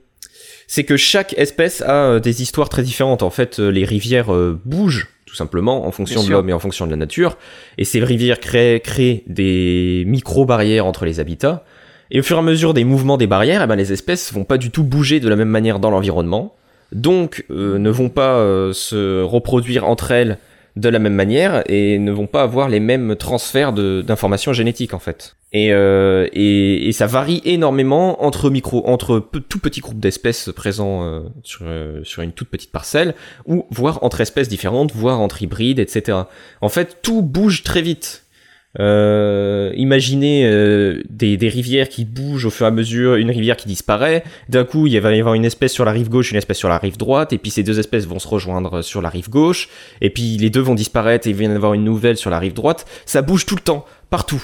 c'est 0.67 0.83
que 0.83 0.97
chaque 0.97 1.33
espèce 1.37 1.81
a 1.81 2.05
euh, 2.05 2.19
des 2.19 2.41
histoires 2.41 2.69
très 2.69 2.83
différentes. 2.83 3.23
En 3.23 3.29
fait, 3.29 3.59
les 3.59 3.85
rivières 3.85 4.31
bougent 4.65 5.07
tout 5.25 5.35
simplement 5.35 5.87
en 5.87 5.91
fonction 5.91 6.23
de 6.23 6.29
l'homme 6.29 6.49
et 6.49 6.53
en 6.53 6.59
fonction 6.59 6.85
de 6.85 6.91
la 6.91 6.97
nature. 6.97 7.37
Et 7.77 7.85
ces 7.85 8.03
rivières 8.03 8.39
créent, 8.39 8.79
créent 8.79 9.23
des 9.27 10.03
micro-barrières 10.05 10.85
entre 10.85 11.05
les 11.05 11.19
habitats. 11.19 11.65
Et 12.11 12.19
au 12.19 12.23
fur 12.23 12.37
et 12.37 12.39
à 12.39 12.43
mesure 12.43 12.75
des 12.75 12.83
mouvements 12.83 13.17
des 13.17 13.25
barrières, 13.25 13.63
eh 13.63 13.67
ben, 13.67 13.75
les 13.75 13.91
espèces 13.91 14.31
vont 14.31 14.43
pas 14.43 14.59
du 14.59 14.69
tout 14.69 14.83
bouger 14.83 15.19
de 15.19 15.27
la 15.27 15.35
même 15.35 15.49
manière 15.49 15.79
dans 15.79 15.89
l'environnement 15.89 16.55
donc 16.91 17.45
euh, 17.49 17.77
ne 17.77 17.89
vont 17.89 18.09
pas 18.09 18.37
euh, 18.37 18.73
se 18.73 19.21
reproduire 19.21 19.87
entre 19.87 20.11
elles 20.11 20.37
de 20.75 20.89
la 20.89 20.99
même 20.99 21.13
manière 21.13 21.63
et 21.67 21.99
ne 21.99 22.11
vont 22.11 22.25
pas 22.25 22.41
avoir 22.41 22.67
les 22.67 22.79
mêmes 22.79 23.15
transferts 23.15 23.73
d'informations 23.73 24.53
génétiques 24.53 24.93
en 24.93 24.99
fait. 24.99 25.35
Et, 25.51 25.71
euh, 25.71 26.27
et, 26.33 26.87
et, 26.87 26.91
ça 26.93 27.05
varie 27.05 27.43
énormément 27.45 28.25
entre 28.25 28.49
micro, 28.49 28.87
entre 28.87 29.19
tout 29.19 29.59
petits 29.59 29.81
groupes 29.81 29.99
d'espèces 29.99 30.49
présents 30.55 31.25
sur, 31.43 31.67
sur 32.01 32.23
une 32.23 32.31
toute 32.31 32.49
petite 32.49 32.71
parcelle, 32.71 33.13
ou 33.45 33.67
voire 33.69 34.03
entre 34.03 34.21
espèces 34.21 34.49
différentes, 34.49 34.91
voire 34.93 35.19
entre 35.19 35.43
hybrides, 35.43 35.77
etc. 35.77 36.17
En 36.61 36.69
fait, 36.69 36.97
tout 37.03 37.21
bouge 37.21 37.61
très 37.61 37.83
vite. 37.83 38.23
Euh, 38.79 39.71
imaginez 39.75 40.45
euh, 40.45 41.03
des, 41.09 41.37
des, 41.37 41.49
rivières 41.49 41.89
qui 41.89 42.05
bougent 42.05 42.45
au 42.45 42.49
fur 42.49 42.65
et 42.65 42.69
à 42.69 42.71
mesure, 42.71 43.15
une 43.15 43.29
rivière 43.29 43.55
qui 43.55 43.67
disparaît. 43.67 44.23
D'un 44.49 44.65
coup, 44.65 44.87
il 44.87 44.99
va 44.99 45.15
y 45.15 45.19
avoir 45.19 45.35
une 45.35 45.45
espèce 45.45 45.71
sur 45.71 45.85
la 45.85 45.91
rive 45.91 46.09
gauche, 46.09 46.31
une 46.31 46.37
espèce 46.37 46.57
sur 46.57 46.69
la 46.69 46.79
rive 46.79 46.97
droite, 46.97 47.33
et 47.33 47.37
puis 47.37 47.51
ces 47.51 47.63
deux 47.63 47.79
espèces 47.79 48.07
vont 48.07 48.19
se 48.19 48.27
rejoindre 48.27 48.81
sur 48.81 49.01
la 49.01 49.09
rive 49.09 49.29
gauche, 49.29 49.69
et 50.01 50.09
puis 50.09 50.37
les 50.37 50.49
deux 50.49 50.61
vont 50.61 50.75
disparaître 50.75 51.27
et 51.27 51.31
il 51.31 51.35
va 51.35 51.43
y 51.43 51.47
avoir 51.47 51.73
une 51.73 51.83
nouvelle 51.83 52.17
sur 52.17 52.31
la 52.31 52.39
rive 52.39 52.53
droite. 52.53 52.85
Ça 53.05 53.21
bouge 53.21 53.45
tout 53.45 53.55
le 53.55 53.61
temps, 53.61 53.85
partout. 54.09 54.43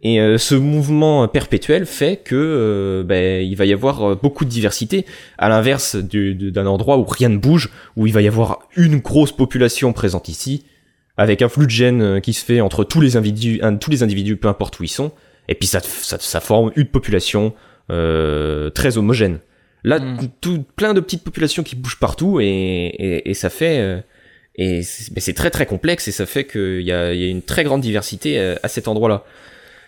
Et 0.00 0.20
euh, 0.20 0.38
ce 0.38 0.54
mouvement 0.54 1.26
perpétuel 1.26 1.84
fait 1.84 2.18
que 2.18 2.36
euh, 2.36 3.02
ben, 3.02 3.44
il 3.44 3.56
va 3.56 3.66
y 3.66 3.72
avoir 3.72 4.14
beaucoup 4.14 4.44
de 4.44 4.50
diversité, 4.50 5.04
à 5.36 5.48
l'inverse 5.48 5.96
d'un 5.96 6.66
endroit 6.66 6.98
où 6.98 7.04
rien 7.04 7.28
ne 7.28 7.38
bouge, 7.38 7.70
où 7.96 8.06
il 8.06 8.12
va 8.12 8.22
y 8.22 8.28
avoir 8.28 8.60
une 8.76 8.98
grosse 8.98 9.32
population 9.32 9.92
présente 9.92 10.28
ici, 10.28 10.62
avec 11.18 11.42
un 11.42 11.48
flux 11.50 11.66
de 11.66 11.70
gènes 11.70 12.00
euh, 12.00 12.20
qui 12.20 12.32
se 12.32 12.42
fait 12.42 12.62
entre 12.62 12.84
tous 12.84 13.02
les 13.02 13.16
individus, 13.16 13.60
tous 13.80 13.90
les 13.90 14.02
individus, 14.02 14.36
peu 14.36 14.48
importe 14.48 14.80
où 14.80 14.84
ils 14.84 14.88
sont, 14.88 15.12
et 15.48 15.54
puis 15.54 15.66
ça, 15.66 15.80
ça, 15.82 16.40
forme 16.40 16.72
une 16.76 16.86
population 16.86 17.54
euh, 17.90 18.70
très 18.70 18.96
homogène. 18.96 19.40
Là, 19.84 19.98
mm. 19.98 20.28
tout, 20.40 20.64
plein 20.76 20.94
de 20.94 21.00
petites 21.00 21.24
populations 21.24 21.62
qui 21.62 21.76
bougent 21.76 21.98
partout, 21.98 22.40
et, 22.40 23.22
et, 23.24 23.34
ça 23.34 23.50
fait... 23.50 23.78
Euh, 23.80 24.00
et 24.60 24.82
c'est 24.82 25.34
très 25.34 25.50
très 25.50 25.66
complexe, 25.66 26.08
et 26.08 26.12
ça 26.12 26.26
fait 26.26 26.44
qu'il 26.44 26.82
y 26.82 26.90
a, 26.90 27.14
y 27.14 27.24
a 27.24 27.28
une 27.28 27.42
très 27.42 27.62
grande 27.62 27.80
diversité 27.80 28.40
euh, 28.40 28.56
à 28.64 28.68
cet 28.68 28.88
endroit-là. 28.88 29.24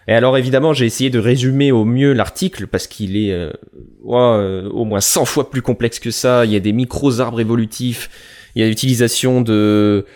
Et 0.07 0.15
alors 0.15 0.39
évidemment, 0.39 0.73
j'ai 0.73 0.87
essayé 0.87 1.11
de 1.11 1.19
résumer 1.19 1.73
au 1.73 1.85
mieux 1.85 2.13
l'article 2.13 2.69
parce 2.69 2.87
qu'il 2.87 3.17
est 3.17 3.33
euh, 3.33 3.51
au 4.05 4.85
moins 4.85 5.01
100 5.01 5.25
fois 5.25 5.51
plus 5.51 5.61
complexe 5.61 5.99
que 5.99 6.13
ça. 6.13 6.45
Il 6.45 6.53
y 6.53 6.57
a 6.57 6.61
des 6.61 6.73
micros 6.73 7.21
arbres 7.21 7.41
évolutifs, 7.41 8.11
il 8.55 8.63
y 8.63 8.65
a 8.65 8.69
l'utilisation 8.69 9.41
de 9.41 10.07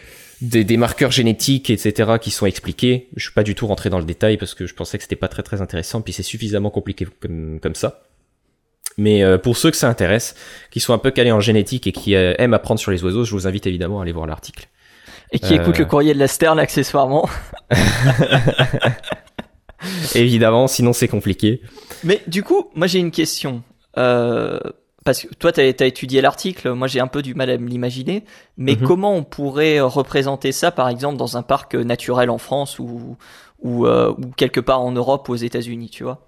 des, 0.45 0.77
marqueurs 0.77 1.11
génétiques, 1.11 1.71
etc., 1.71 2.15
qui 2.21 2.31
sont 2.31 2.47
expliqués. 2.47 3.09
Je 3.17 3.25
suis 3.25 3.33
pas 3.33 3.43
du 3.43 3.55
tout 3.55 3.67
rentré 3.67 3.91
dans 3.91 3.99
le 3.99 4.05
détail 4.05 4.37
parce 4.37 4.55
que 4.55 4.67
je 4.67 4.75
pensais 4.75 4.99
que 4.99 5.05
c'était 5.05 5.17
pas 5.17 5.29
très 5.29 5.43
très 5.43 5.61
intéressant, 5.61 6.03
puis 6.03 6.13
c'est 6.13 6.23
suffisamment 6.23 6.71
compliqué 6.71 7.07
comme, 7.21 7.59
comme 7.61 7.75
ça. 7.75 8.03
Mais 8.97 9.25
euh, 9.25 9.39
pour 9.39 9.57
ceux 9.57 9.71
que 9.71 9.77
ça 9.77 9.89
intéresse, 9.89 10.35
qui 10.71 10.81
sont 10.81 10.93
un 10.93 10.99
peu 10.99 11.11
calés 11.11 11.33
en 11.33 11.41
génétique 11.41 11.87
et 11.87 11.93
qui 11.93 12.15
euh, 12.15 12.35
aiment 12.39 12.55
apprendre 12.55 12.79
sur 12.79 12.91
les 12.91 13.03
oiseaux, 13.03 13.25
je 13.25 13.33
vous 13.33 13.47
invite 13.47 13.67
évidemment 13.67 13.99
à 14.01 14.03
aller 14.03 14.13
voir 14.13 14.27
l'article. 14.27 14.69
Et 15.33 15.41
qui 15.41 15.55
écoute 15.55 15.79
le 15.79 15.85
courrier 15.85 16.15
de 16.15 16.19
la 16.19 16.29
Stern 16.29 16.61
accessoirement. 16.61 17.29
évidemment, 20.15 20.69
sinon 20.69 20.93
c'est 20.93 21.09
compliqué. 21.09 21.61
Mais 22.05 22.23
du 22.29 22.45
coup, 22.45 22.71
moi 22.75 22.87
j'ai 22.87 23.01
une 23.01 23.11
question. 23.11 23.65
Euh, 23.97 24.61
parce 25.05 25.23
que 25.23 25.35
toi, 25.35 25.53
tu 25.53 25.61
as, 25.61 25.87
étudié 25.87 26.21
l'article, 26.21 26.73
moi 26.73 26.89
j'ai 26.89 27.01
un 27.01 27.07
peu 27.07 27.23
du 27.23 27.35
mal 27.35 27.51
à 27.51 27.59
me 27.59 27.69
l'imaginer, 27.69 28.25
mais 28.57 28.75
mhm. 28.75 28.87
comment 28.87 29.15
on 29.15 29.23
pourrait 29.23 29.81
représenter 29.81 30.51
ça, 30.51 30.71
par 30.71 30.89
exemple, 30.89 31.17
dans 31.17 31.37
un 31.37 31.43
parc 31.43 31.75
naturel 31.75 32.31
en 32.31 32.39
France 32.39 32.79
ou, 32.79 33.17
ou, 33.61 33.87
euh, 33.87 34.13
ou 34.19 34.31
quelque 34.37 34.61
part 34.61 34.81
en 34.81 34.93
Europe 34.93 35.29
ou 35.29 35.33
aux 35.33 35.37
États-Unis, 35.37 35.91
tu 35.91 36.05
vois? 36.05 36.27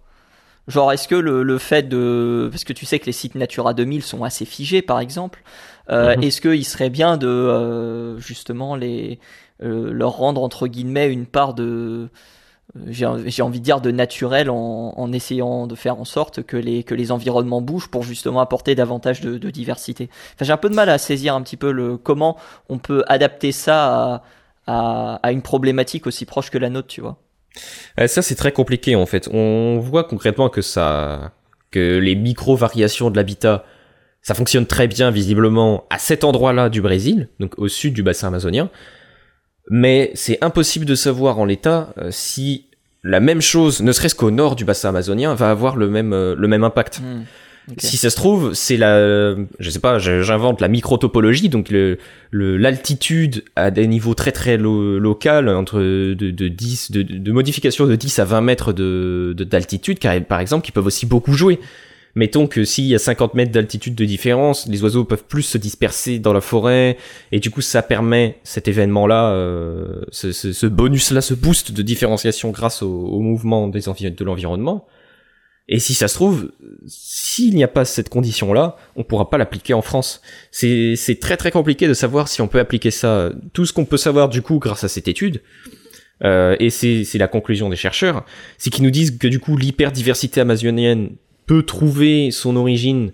Genre, 0.69 0.93
est-ce 0.93 1.07
que 1.07 1.15
le, 1.15 1.43
le, 1.45 1.59
fait 1.59 1.89
de... 1.89 2.49
Parce 2.51 2.65
que 2.65 2.73
tu 2.73 2.87
sais 2.87 2.99
que 2.99 3.07
les 3.07 3.13
sites 3.13 3.37
Natura 3.37 3.73
2000 3.73 4.03
sont 4.03 4.25
assez 4.25 4.45
figés, 4.45 4.83
par 4.83 4.99
exemple. 4.99 5.43
Euh, 5.91 6.17
mhm. 6.17 6.25
Est-ce 6.25 6.41
qu'il 6.41 6.65
serait 6.65 6.91
bien 6.91 7.17
de, 7.17 7.29
euh, 7.29 8.19
justement, 8.19 8.75
les, 8.75 9.21
euh, 9.63 9.93
leur 9.93 10.13
rendre, 10.13 10.43
entre 10.43 10.67
guillemets, 10.67 11.13
une 11.13 11.27
part 11.27 11.55
de 11.55 12.09
j'ai 12.89 13.07
envie 13.43 13.61
de 13.61 13.65
dire 13.65 13.81
de 13.81 13.91
naturel 13.91 14.51
en, 14.51 14.93
en, 14.97 15.13
essayant 15.13 15.67
de 15.67 15.75
faire 15.75 15.99
en 15.99 16.05
sorte 16.05 16.43
que 16.43 16.57
les 16.57 16.83
que 16.83 16.95
les 16.95 17.13
environnements 17.13 17.63
bougent 17.63 17.89
pour 17.89 18.03
justement 18.03 18.41
apporter 18.41 18.75
davantage 18.75 19.21
de, 19.21 19.51
diversité. 19.51 20.11
J'ai 20.41 20.53
un 20.53 20.57
peu 20.57 20.69
de 20.69 20.75
mal 20.75 20.89
à 20.89 20.99
saisir 20.99 21.35
un 21.35 21.43
petit 21.43 21.57
peu 21.57 21.71
le 21.71 21.97
comment 21.97 22.37
on 22.69 22.79
peut 22.79 23.05
adapter 23.07 23.53
ça 23.53 23.87
à, 23.87 24.23
à, 24.67 25.21
à 25.23 25.33
une 25.33 25.43
problématique 25.43 26.07
aussi 26.07 26.27
proche 26.27 26.51
que 26.51 26.59
la 26.59 26.69
nôtre, 26.69 26.89
tu 26.89 27.01
vois. 27.01 27.17
ça 28.07 28.23
c'est 28.23 28.35
très 28.35 28.53
compliqué 28.53 28.97
en 28.97 29.07
fait. 29.07 29.29
On 29.33 29.79
voit 29.79 30.05
concrètement 30.05 30.49
que 30.49 30.61
ça 30.61 31.33
que 31.71 31.99
les 31.99 32.15
micro 32.15 32.57
variations 32.57 33.11
de 33.11 33.17
l'habitat 33.17 33.65
ça 34.23 34.35
fonctionne 34.35 34.67
très 34.67 34.89
bien 34.89 35.13
visiblement 35.13 35.85
à 35.89 35.99
cet 35.99 36.25
endroit-là 36.25 36.69
du 36.69 36.83
Brésil, 36.83 37.29
donc 37.39 37.55
au 37.59 37.69
sud 37.69 37.95
du 37.95 38.03
bassin 38.03 38.27
amazonien 38.27 38.71
mais 39.71 40.11
c'est 40.15 40.43
impossible 40.43 40.85
de 40.85 40.95
savoir 40.95 41.39
en 41.39 41.45
l'état 41.45 41.93
euh, 41.99 42.09
si 42.11 42.67
la 43.03 43.21
même 43.21 43.41
chose, 43.41 43.83
ne 43.83 43.93
serait-ce 43.93 44.15
qu'au 44.15 44.31
nord 44.31 44.57
du 44.57 44.65
bassin 44.65 44.89
amazonien, 44.89 45.35
va 45.35 45.51
avoir 45.51 45.77
le 45.77 45.89
même, 45.89 46.13
euh, 46.13 46.35
le 46.37 46.49
même 46.49 46.65
impact. 46.65 47.01
Hmm, 47.01 47.23
si 47.79 47.97
ça 47.97 48.11
se 48.11 48.17
trouve, 48.17 48.53
c'est 48.55 48.77
la, 48.77 49.35
je 49.59 49.71
sais 49.71 49.81
pas, 49.81 49.99
j'invente 49.99 50.61
la 50.61 50.69
microtopologie, 50.69 51.49
donc 51.49 51.71
le, 51.71 51.99
l'altitude 52.31 53.43
à 53.57 53.73
des 53.73 53.89
niveaux 53.89 54.15
très 54.15 54.31
très 54.31 54.57
lo 54.57 55.01
local, 55.01 55.49
entre 55.49 55.81
de, 55.81 56.15
de 56.15 56.49
10, 56.49 56.93
de, 56.93 57.03
de 57.03 57.33
modifications 57.33 57.87
de 57.87 57.97
10 57.97 58.21
à 58.21 58.25
20 58.25 58.41
mètres 58.41 58.73
de, 58.73 59.35
d'altitude, 59.37 59.99
par 60.29 60.39
exemple, 60.39 60.65
qui 60.65 60.71
peuvent 60.71 60.87
aussi 60.87 61.07
beaucoup 61.07 61.33
jouer 61.33 61.59
mettons 62.17 62.49
que 62.49 62.65
s'il 62.65 62.87
y 62.87 62.95
a 62.95 62.99
50 62.99 63.35
mètres 63.35 63.53
d'altitude 63.53 63.95
de 63.95 64.05
différence, 64.05 64.67
les 64.67 64.83
oiseaux 64.83 65.05
peuvent 65.05 65.25
plus 65.25 65.43
se 65.43 65.59
disperser 65.59 66.19
dans 66.19 66.33
la 66.33 66.41
forêt, 66.41 66.97
et 67.31 67.39
du 67.39 67.51
coup 67.51 67.61
ça 67.61 67.83
permet 67.83 68.39
cet 68.43 68.67
événement-là, 68.67 69.31
euh, 69.31 70.01
ce, 70.11 70.33
ce, 70.33 70.67
bonus-là, 70.67 71.21
ce 71.21 71.35
boost 71.35 71.71
de 71.71 71.83
différenciation 71.83 72.51
grâce 72.51 72.83
au, 72.83 73.21
mouvement 73.21 73.69
des 73.69 73.81
de 73.81 74.25
l'environnement. 74.25 74.87
Et 75.69 75.79
si 75.79 75.95
ça 75.95 76.09
se 76.09 76.15
trouve, 76.15 76.53
s'il 76.87 77.55
n'y 77.55 77.65
a 77.65 77.69
pas 77.69 77.85
cette 77.85 78.09
condition-là, 78.09 78.77
on 78.95 79.03
pourra 79.03 79.29
pas 79.29 79.37
l'appliquer 79.37 79.75
en 79.75 79.83
France. 79.83 80.23
C'est 80.53 81.19
très 81.21 81.37
très 81.37 81.51
compliqué 81.51 81.89
de 81.89 81.95
savoir 81.95 82.29
si 82.29 82.41
on 82.41 82.49
peut 82.49 82.61
appliquer 82.61 82.93
ça. 82.93 83.31
Tout 83.53 83.67
ce 83.67 83.73
qu'on 83.73 83.85
peut 83.85 83.97
savoir 83.97 84.29
du 84.29 84.43
coup 84.43 84.59
grâce 84.59 84.85
à 84.85 84.89
cette 84.89 85.09
étude, 85.09 85.43
euh, 86.25 86.57
et 86.61 86.71
c'est 86.71 87.19
la 87.19 87.29
conclusion 87.29 87.69
des 87.69 87.77
chercheurs, 87.77 88.25
c'est 88.59 88.71
qu'ils 88.71 88.85
nous 88.85 88.91
disent 88.91 89.19
que 89.19 89.29
du 89.29 89.41
coup 89.41 89.57
l'hyperdiversité 89.57 90.41
amazonienne 90.41 91.11
peut 91.47 91.63
trouver 91.63 92.31
son 92.31 92.57
origine 92.57 93.13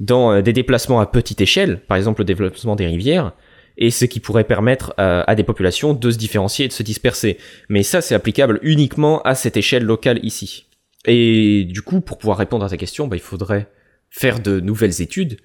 dans 0.00 0.32
euh, 0.32 0.42
des 0.42 0.52
déplacements 0.52 1.00
à 1.00 1.06
petite 1.06 1.40
échelle, 1.40 1.80
par 1.80 1.96
exemple 1.96 2.20
le 2.20 2.24
développement 2.24 2.76
des 2.76 2.86
rivières, 2.86 3.32
et 3.78 3.90
ce 3.90 4.04
qui 4.06 4.20
pourrait 4.20 4.44
permettre 4.44 4.94
euh, 4.98 5.22
à, 5.26 5.34
des 5.34 5.42
populations 5.42 5.92
de 5.92 6.10
se 6.10 6.16
différencier 6.16 6.64
et 6.64 6.68
de 6.68 6.72
se 6.72 6.82
disperser. 6.82 7.38
Mais 7.68 7.82
ça, 7.82 8.00
c'est 8.00 8.14
applicable 8.14 8.58
uniquement 8.62 9.20
à 9.22 9.34
cette 9.34 9.56
échelle 9.56 9.84
locale 9.84 10.18
ici. 10.24 10.66
Et 11.04 11.64
du 11.64 11.82
coup, 11.82 12.00
pour 12.00 12.18
pouvoir 12.18 12.38
répondre 12.38 12.64
à 12.64 12.70
ta 12.70 12.76
question, 12.76 13.06
bah, 13.06 13.16
il 13.16 13.22
faudrait 13.22 13.68
faire 14.10 14.40
de 14.40 14.60
nouvelles 14.60 15.02
études. 15.02 15.38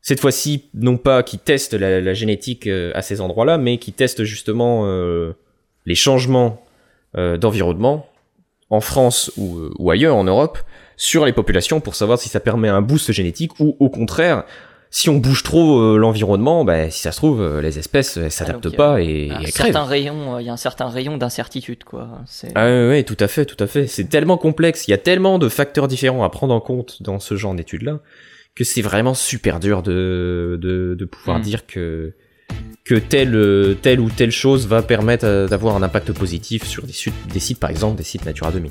Cette 0.00 0.20
fois-ci, 0.20 0.70
non 0.74 0.96
pas 0.96 1.22
qui 1.22 1.38
testent 1.38 1.74
la, 1.74 2.14
génétique 2.14 2.66
euh, 2.66 2.92
à 2.94 3.02
ces 3.02 3.20
endroits-là, 3.20 3.58
mais 3.58 3.78
qui 3.78 3.92
testent 3.92 4.24
justement 4.24 4.86
les 5.86 5.94
changements 5.94 6.64
d'environnement 7.14 8.08
en 8.70 8.80
France 8.80 9.32
ou 9.36 9.90
ailleurs 9.90 10.16
en 10.16 10.24
Europe 10.24 10.58
sur 11.02 11.26
les 11.26 11.32
populations 11.32 11.80
pour 11.80 11.96
savoir 11.96 12.16
si 12.16 12.28
ça 12.28 12.38
permet 12.38 12.68
un 12.68 12.80
boost 12.80 13.10
génétique 13.10 13.58
ou 13.58 13.76
au 13.80 13.90
contraire 13.90 14.44
si 14.88 15.08
on 15.08 15.16
bouge 15.16 15.42
trop 15.42 15.80
euh, 15.80 15.96
l'environnement, 15.96 16.64
bah, 16.64 16.90
si 16.90 17.00
ça 17.00 17.12
se 17.12 17.16
trouve, 17.16 17.40
euh, 17.40 17.60
les 17.60 17.78
espèces 17.78 18.18
elles 18.18 18.30
s'adaptent 18.30 18.68
ah, 18.74 18.76
pas 18.76 19.00
et, 19.00 19.30
un 19.30 19.46
certain 19.46 19.84
rayon, 19.84 20.38
il 20.38 20.46
y 20.46 20.50
a 20.50 20.52
un 20.52 20.58
certain 20.58 20.88
rayon 20.88 21.16
d'incertitude, 21.16 21.82
quoi. 21.82 22.08
Ah 22.54 22.66
oui, 22.88 23.02
tout 23.02 23.16
à 23.18 23.26
fait, 23.26 23.46
tout 23.46 23.56
à 23.58 23.66
fait. 23.66 23.86
C'est 23.86 24.04
tellement 24.04 24.36
complexe, 24.36 24.86
il 24.86 24.90
y 24.92 24.94
a 24.94 24.98
tellement 24.98 25.38
de 25.38 25.48
facteurs 25.48 25.88
différents 25.88 26.22
à 26.22 26.28
prendre 26.28 26.54
en 26.54 26.60
compte 26.60 27.02
dans 27.02 27.18
ce 27.18 27.34
genre 27.36 27.54
d'études-là 27.54 27.98
que 28.54 28.62
c'est 28.62 28.82
vraiment 28.82 29.14
super 29.14 29.58
dur 29.60 29.82
de 29.82 30.58
de, 30.60 30.94
de 30.96 31.04
pouvoir 31.06 31.38
hmm. 31.38 31.42
dire 31.42 31.66
que 31.66 32.12
que 32.84 32.94
telle 32.96 33.76
telle 33.80 33.98
ou 33.98 34.10
telle 34.10 34.30
chose 34.30 34.68
va 34.68 34.82
permettre 34.82 35.24
euh, 35.26 35.48
d'avoir 35.48 35.74
un 35.74 35.82
impact 35.82 36.12
positif 36.12 36.64
sur 36.64 36.84
des, 36.84 36.92
des 37.32 37.40
sites, 37.40 37.58
par 37.58 37.70
exemple, 37.70 37.96
des 37.96 38.04
sites 38.04 38.24
Natura 38.24 38.52
2000. 38.52 38.70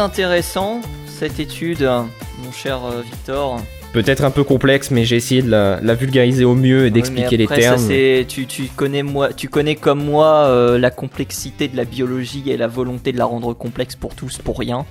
Intéressant 0.00 0.80
cette 1.06 1.38
étude, 1.38 1.88
mon 2.42 2.52
cher 2.52 2.80
euh, 2.84 3.02
Victor. 3.02 3.60
Peut-être 3.92 4.24
un 4.24 4.30
peu 4.30 4.44
complexe, 4.44 4.90
mais 4.90 5.04
j'ai 5.04 5.16
essayé 5.16 5.42
de 5.42 5.50
la, 5.50 5.94
vulgariser 5.94 6.44
au 6.44 6.54
mieux 6.54 6.86
et 6.86 6.90
d'expliquer 6.90 7.36
les 7.36 7.46
termes. 7.46 7.86
tu, 8.26 8.46
tu, 8.46 8.64
connais 8.74 9.02
moi, 9.02 9.32
tu 9.32 9.48
connais 9.48 9.74
comme 9.74 10.02
moi 10.02 10.44
euh, 10.46 10.78
la 10.78 10.90
complexité 10.90 11.68
de 11.68 11.76
la 11.76 11.84
biologie 11.84 12.44
et 12.46 12.56
la 12.56 12.68
volonté 12.68 13.12
de 13.12 13.18
la 13.18 13.24
rendre 13.26 13.52
complexe 13.52 13.96
pour 13.96 14.14
tous, 14.14 14.38
pour 14.38 14.58
rien. 14.58 14.86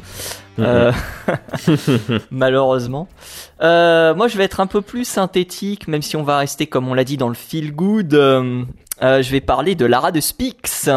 Mhm. 0.58 0.66
Euh, 0.68 0.92
malheureusement. 2.32 3.08
moi, 3.60 4.28
je 4.28 4.38
vais 4.38 4.44
être 4.44 4.60
un 4.60 4.68
peu 4.68 4.82
plus 4.82 5.06
synthétique, 5.06 5.88
même 5.88 6.02
si 6.02 6.16
on 6.16 6.24
va 6.24 6.38
rester, 6.38 6.68
comme 6.68 6.88
on 6.88 6.94
l'a 6.94 7.06
dit, 7.06 7.18
dans 7.18 7.30
le 7.30 7.36
feel 7.36 7.74
good. 7.74 8.12
je 8.12 9.32
vais 9.32 9.42
parler 9.42 9.76
de 9.76 9.86
Lara 9.86 10.12
de 10.12 10.20
Speaks. 10.20 10.90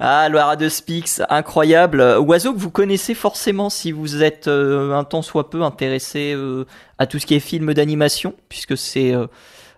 Ah, 0.00 0.28
Lara 0.28 0.54
de 0.54 0.68
Spix, 0.68 1.22
incroyable. 1.28 2.00
Oiseau 2.20 2.52
que 2.54 2.58
vous 2.58 2.70
connaissez 2.70 3.14
forcément 3.14 3.68
si 3.68 3.90
vous 3.90 4.22
êtes 4.22 4.46
euh, 4.46 4.92
un 4.92 5.02
temps 5.02 5.22
soit 5.22 5.50
peu 5.50 5.62
intéressé 5.64 6.34
euh, 6.36 6.66
à 6.98 7.08
tout 7.08 7.18
ce 7.18 7.26
qui 7.26 7.34
est 7.34 7.40
film 7.40 7.74
d'animation, 7.74 8.34
puisque 8.48 8.76
c'est 8.76 9.12
euh, 9.12 9.26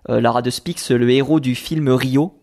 Lara 0.08 0.42
de 0.42 0.50
Spix, 0.50 0.90
le 0.90 1.10
héros 1.10 1.40
du 1.40 1.54
film 1.54 1.88
Rio. 1.88 2.34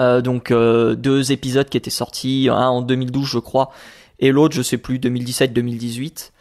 donc 0.00 0.52
deux 0.52 1.30
épisodes 1.30 1.68
qui 1.68 1.76
étaient 1.76 1.90
sortis, 1.90 2.48
un 2.50 2.68
en 2.68 2.82
2012 2.82 3.28
je 3.28 3.38
crois, 3.38 3.70
et 4.18 4.32
l'autre 4.32 4.56
je 4.56 4.62
sais 4.62 4.78
plus, 4.78 4.98
2017-2018. 4.98 6.32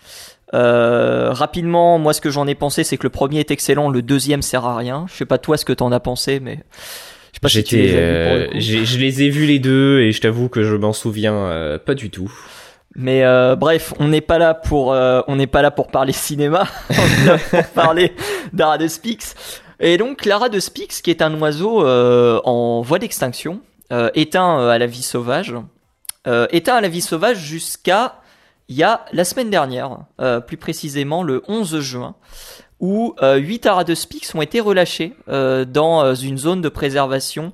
rapidement, 0.53 1.99
moi 1.99 2.13
ce 2.13 2.21
que 2.21 2.31
j'en 2.31 2.47
ai 2.47 2.55
pensé, 2.55 2.83
c'est 2.83 2.97
que 2.97 3.03
le 3.03 3.11
premier 3.11 3.39
est 3.39 3.51
excellent, 3.51 3.89
le 3.89 4.01
deuxième 4.01 4.41
sert 4.41 4.65
à 4.65 4.75
rien. 4.75 5.05
Je 5.09 5.15
sais 5.15 5.25
pas 5.25 5.37
toi 5.37 5.57
ce 5.57 5.65
que 5.65 5.73
t'en 5.73 5.91
as 5.91 5.99
pensé, 5.99 6.39
mais 6.39 6.63
J'étais, 7.45 7.93
euh, 7.95 8.47
je 8.59 8.97
les 8.97 9.23
ai 9.23 9.29
vus 9.29 9.45
les 9.45 9.59
deux 9.59 10.01
et 10.01 10.11
je 10.11 10.21
t'avoue 10.21 10.49
que 10.49 10.63
je 10.63 10.75
m'en 10.75 10.93
souviens 10.93 11.33
euh, 11.33 11.77
pas 11.77 11.95
du 11.95 12.09
tout. 12.09 12.31
Mais 12.95 13.23
euh, 13.23 13.55
bref, 13.55 13.93
on 13.99 14.07
n'est 14.07 14.21
pas 14.21 14.37
là 14.37 14.53
pour 14.53 14.87
on 14.87 15.35
n'est 15.35 15.47
pas 15.47 15.61
là 15.61 15.71
pour 15.71 15.87
parler 15.87 16.11
cinéma, 16.11 16.67
on 16.89 16.93
est 16.93 17.25
là 17.25 17.37
pour 17.37 17.65
parler 17.73 18.13
d'Ara 18.51 18.77
de 18.77 18.87
Spix. 18.87 19.35
Et 19.79 19.97
donc 19.97 20.25
Lara 20.25 20.49
de 20.49 20.59
Spix, 20.59 21.01
qui 21.01 21.09
est 21.09 21.21
un 21.21 21.33
oiseau 21.39 21.85
en 21.85 22.81
voie 22.81 22.99
d'extinction, 22.99 23.61
éteint 24.13 24.67
à 24.67 24.77
la 24.77 24.85
vie 24.85 25.03
sauvage, 25.03 25.55
éteint 26.51 26.75
à 26.75 26.81
la 26.81 26.89
vie 26.89 27.01
sauvage 27.01 27.37
jusqu'à 27.37 28.15
il 28.67 28.75
y 28.75 28.83
a 28.83 29.05
la 29.13 29.23
semaine 29.23 29.49
dernière, 29.49 29.99
plus 30.45 30.57
précisément 30.57 31.23
le 31.23 31.43
11 31.47 31.79
juin 31.79 32.15
où 32.79 33.13
euh, 33.21 33.35
8 33.37 33.65
Aradespics 33.65 34.27
ont 34.35 34.41
été 34.41 34.59
relâchés 34.59 35.15
euh, 35.27 35.65
dans 35.65 36.03
euh, 36.03 36.13
une 36.15 36.37
zone 36.37 36.61
de 36.61 36.69
préservation 36.69 37.53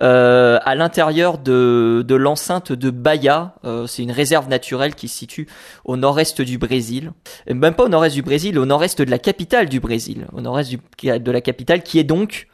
euh, 0.00 0.58
à 0.64 0.74
l'intérieur 0.74 1.38
de, 1.38 2.04
de 2.06 2.14
l'enceinte 2.14 2.72
de 2.72 2.90
Bahia. 2.90 3.54
Euh, 3.64 3.86
c'est 3.86 4.02
une 4.02 4.10
réserve 4.10 4.48
naturelle 4.48 4.94
qui 4.94 5.06
se 5.08 5.16
situe 5.16 5.46
au 5.84 5.96
nord-est 5.96 6.40
du 6.40 6.58
Brésil. 6.58 7.12
Et 7.46 7.54
même 7.54 7.74
pas 7.74 7.84
au 7.84 7.88
nord-est 7.88 8.14
du 8.14 8.22
Brésil, 8.22 8.58
au 8.58 8.64
nord-est 8.66 9.00
de 9.00 9.10
la 9.10 9.18
capitale 9.18 9.68
du 9.68 9.78
Brésil. 9.78 10.26
Au 10.32 10.40
nord-est 10.40 10.72
de 11.04 11.30
la 11.30 11.40
capitale 11.40 11.82
qui 11.82 11.98
est 11.98 12.04
donc... 12.04 12.48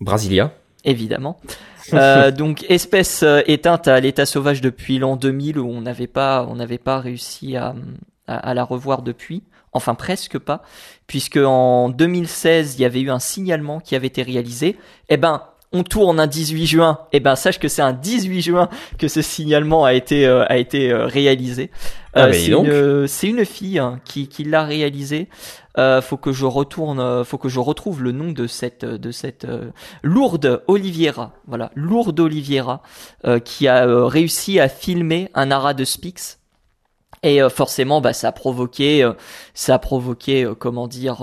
Brasilia. 0.00 0.52
Évidemment. 0.84 1.40
euh, 1.94 2.30
donc 2.32 2.64
espèce 2.68 3.24
éteinte 3.46 3.88
à 3.88 3.98
l'état 3.98 4.26
sauvage 4.26 4.60
depuis 4.60 4.98
l'an 4.98 5.16
2000 5.16 5.58
où 5.58 5.68
on 5.68 5.80
n'avait 5.80 6.06
pas, 6.06 6.46
on 6.48 6.54
n'avait 6.56 6.78
pas 6.78 7.00
réussi 7.00 7.56
à, 7.56 7.74
à, 8.28 8.36
à, 8.50 8.54
la 8.54 8.62
revoir 8.62 9.02
depuis. 9.02 9.42
Enfin 9.76 9.94
presque 9.94 10.38
pas, 10.38 10.62
puisque 11.06 11.38
en 11.38 11.88
2016 11.88 12.76
il 12.78 12.82
y 12.82 12.84
avait 12.84 13.00
eu 13.00 13.10
un 13.10 13.18
signalement 13.18 13.80
qui 13.80 13.94
avait 13.94 14.06
été 14.08 14.22
réalisé. 14.22 14.76
Eh 15.08 15.16
ben 15.16 15.42
on 15.72 15.82
tourne 15.82 16.20
un 16.20 16.26
18 16.26 16.66
juin, 16.66 16.98
et 17.12 17.16
eh 17.16 17.20
ben 17.20 17.36
sache 17.36 17.58
que 17.58 17.68
c'est 17.68 17.82
un 17.82 17.92
18 17.92 18.40
juin 18.40 18.68
que 18.98 19.08
ce 19.08 19.20
signalement 19.20 19.84
a 19.84 19.94
été 19.94 20.26
euh, 20.26 20.44
a 20.48 20.56
été 20.56 20.90
euh, 20.90 21.06
réalisé. 21.06 21.70
Ah, 22.14 22.28
euh, 22.28 23.06
c'est 23.06 23.28
une, 23.28 23.44
fille 23.44 23.78
hein, 23.78 24.00
qui, 24.04 24.28
qui 24.28 24.44
l'a 24.44 24.64
réalisé. 24.64 25.28
Euh, 25.76 26.00
faut 26.00 26.16
que 26.16 26.32
je 26.32 26.46
retourne, 26.46 27.24
faut 27.24 27.36
que 27.36 27.50
je 27.50 27.60
retrouve 27.60 28.02
le 28.02 28.12
nom 28.12 28.32
de 28.32 28.46
cette 28.46 28.86
de 28.86 29.10
cette 29.10 29.46
lourde 30.02 30.62
Oliviera, 30.66 31.32
voilà, 31.46 31.70
lourde 31.74 32.18
Oliviera, 32.18 32.82
qui 33.44 33.68
a 33.68 33.84
réussi 34.06 34.58
à 34.58 34.68
filmer 34.70 35.30
un 35.34 35.50
ara 35.50 35.74
de 35.74 35.84
Spix. 35.84 36.38
Et 37.22 37.40
forcément, 37.48 38.00
bah, 38.00 38.12
ça 38.12 38.28
a 38.28 38.32
provoqué, 38.32 39.10
ça 39.54 39.74
a 39.74 39.78
provoqué, 39.78 40.48
comment 40.58 40.86
dire 40.86 41.22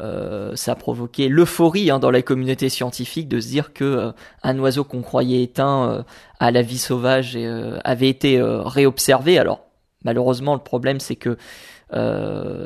euh, 0.00 0.54
ça 0.54 0.72
a 0.72 0.74
provoqué 0.76 1.28
l'euphorie 1.28 1.90
hein, 1.90 1.98
dans 1.98 2.12
la 2.12 2.22
communauté 2.22 2.68
scientifique 2.68 3.28
de 3.28 3.40
se 3.40 3.48
dire 3.48 3.72
que 3.72 3.84
euh, 3.84 4.12
un 4.44 4.56
oiseau 4.60 4.84
qu'on 4.84 5.02
croyait 5.02 5.42
éteint 5.42 5.90
euh, 5.90 6.02
à 6.38 6.52
la 6.52 6.62
vie 6.62 6.78
sauvage 6.78 7.36
avait 7.84 8.08
été 8.08 8.40
réobservé. 8.40 9.38
Alors 9.38 9.60
malheureusement 10.04 10.54
le 10.54 10.60
problème 10.60 11.00
c'est 11.00 11.16
que 11.16 11.36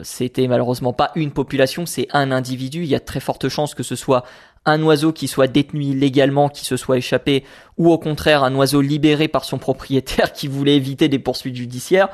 c'était 0.02 0.47
malheureusement 0.49 0.92
pas 0.92 1.12
une 1.14 1.31
population, 1.31 1.87
c'est 1.87 2.09
un 2.12 2.33
individu. 2.33 2.83
Il 2.83 2.88
y 2.88 2.95
a 2.95 3.00
très 3.00 3.21
forte 3.21 3.49
chance 3.49 3.75
que 3.75 3.83
ce 3.83 3.97
soit 3.97 4.25
un 4.64 4.83
oiseau 4.83 5.12
qui 5.12 5.28
soit 5.28 5.49
détenu 5.49 5.83
illégalement, 5.83 6.49
qui 6.49 6.64
se 6.64 6.76
soit 6.76 6.99
échappé, 6.99 7.45
ou 7.78 7.90
au 7.90 7.99
contraire 7.99 8.45
un 8.45 8.54
oiseau 8.54 8.81
libéré 8.81 9.28
par 9.28 9.45
son 9.45 9.59
propriétaire 9.59 10.33
qui 10.35 10.47
voulait 10.47 10.76
éviter 10.76 11.09
des 11.09 11.19
poursuites 11.19 11.57
judiciaires. 11.57 12.09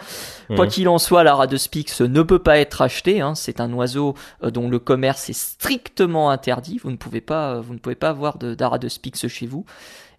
Quoi 0.55 0.67
mmh. 0.67 0.69
qu'il 0.69 0.89
en 0.89 0.99
soit, 0.99 1.25
la 1.25 1.47
de 1.47 1.57
Spix 1.57 2.01
ne 2.01 2.23
peut 2.23 2.39
pas 2.39 2.59
être 2.59 2.83
acheté. 2.83 3.21
Hein. 3.21 3.35
C'est 3.35 3.61
un 3.61 3.73
oiseau 3.73 4.15
euh, 4.43 4.51
dont 4.51 4.69
le 4.69 4.79
commerce 4.79 5.29
est 5.29 5.39
strictement 5.39 6.31
interdit. 6.31 6.81
Vous 6.83 6.91
ne 6.91 6.97
pouvez 6.97 7.21
pas, 7.21 7.55
euh, 7.55 7.61
vous 7.61 7.75
ne 7.75 7.79
pouvez 7.79 7.95
pas 7.95 8.09
avoir 8.09 8.39
de 8.39 8.89
Spix 8.89 9.29
chez 9.29 9.47
vous. 9.47 9.65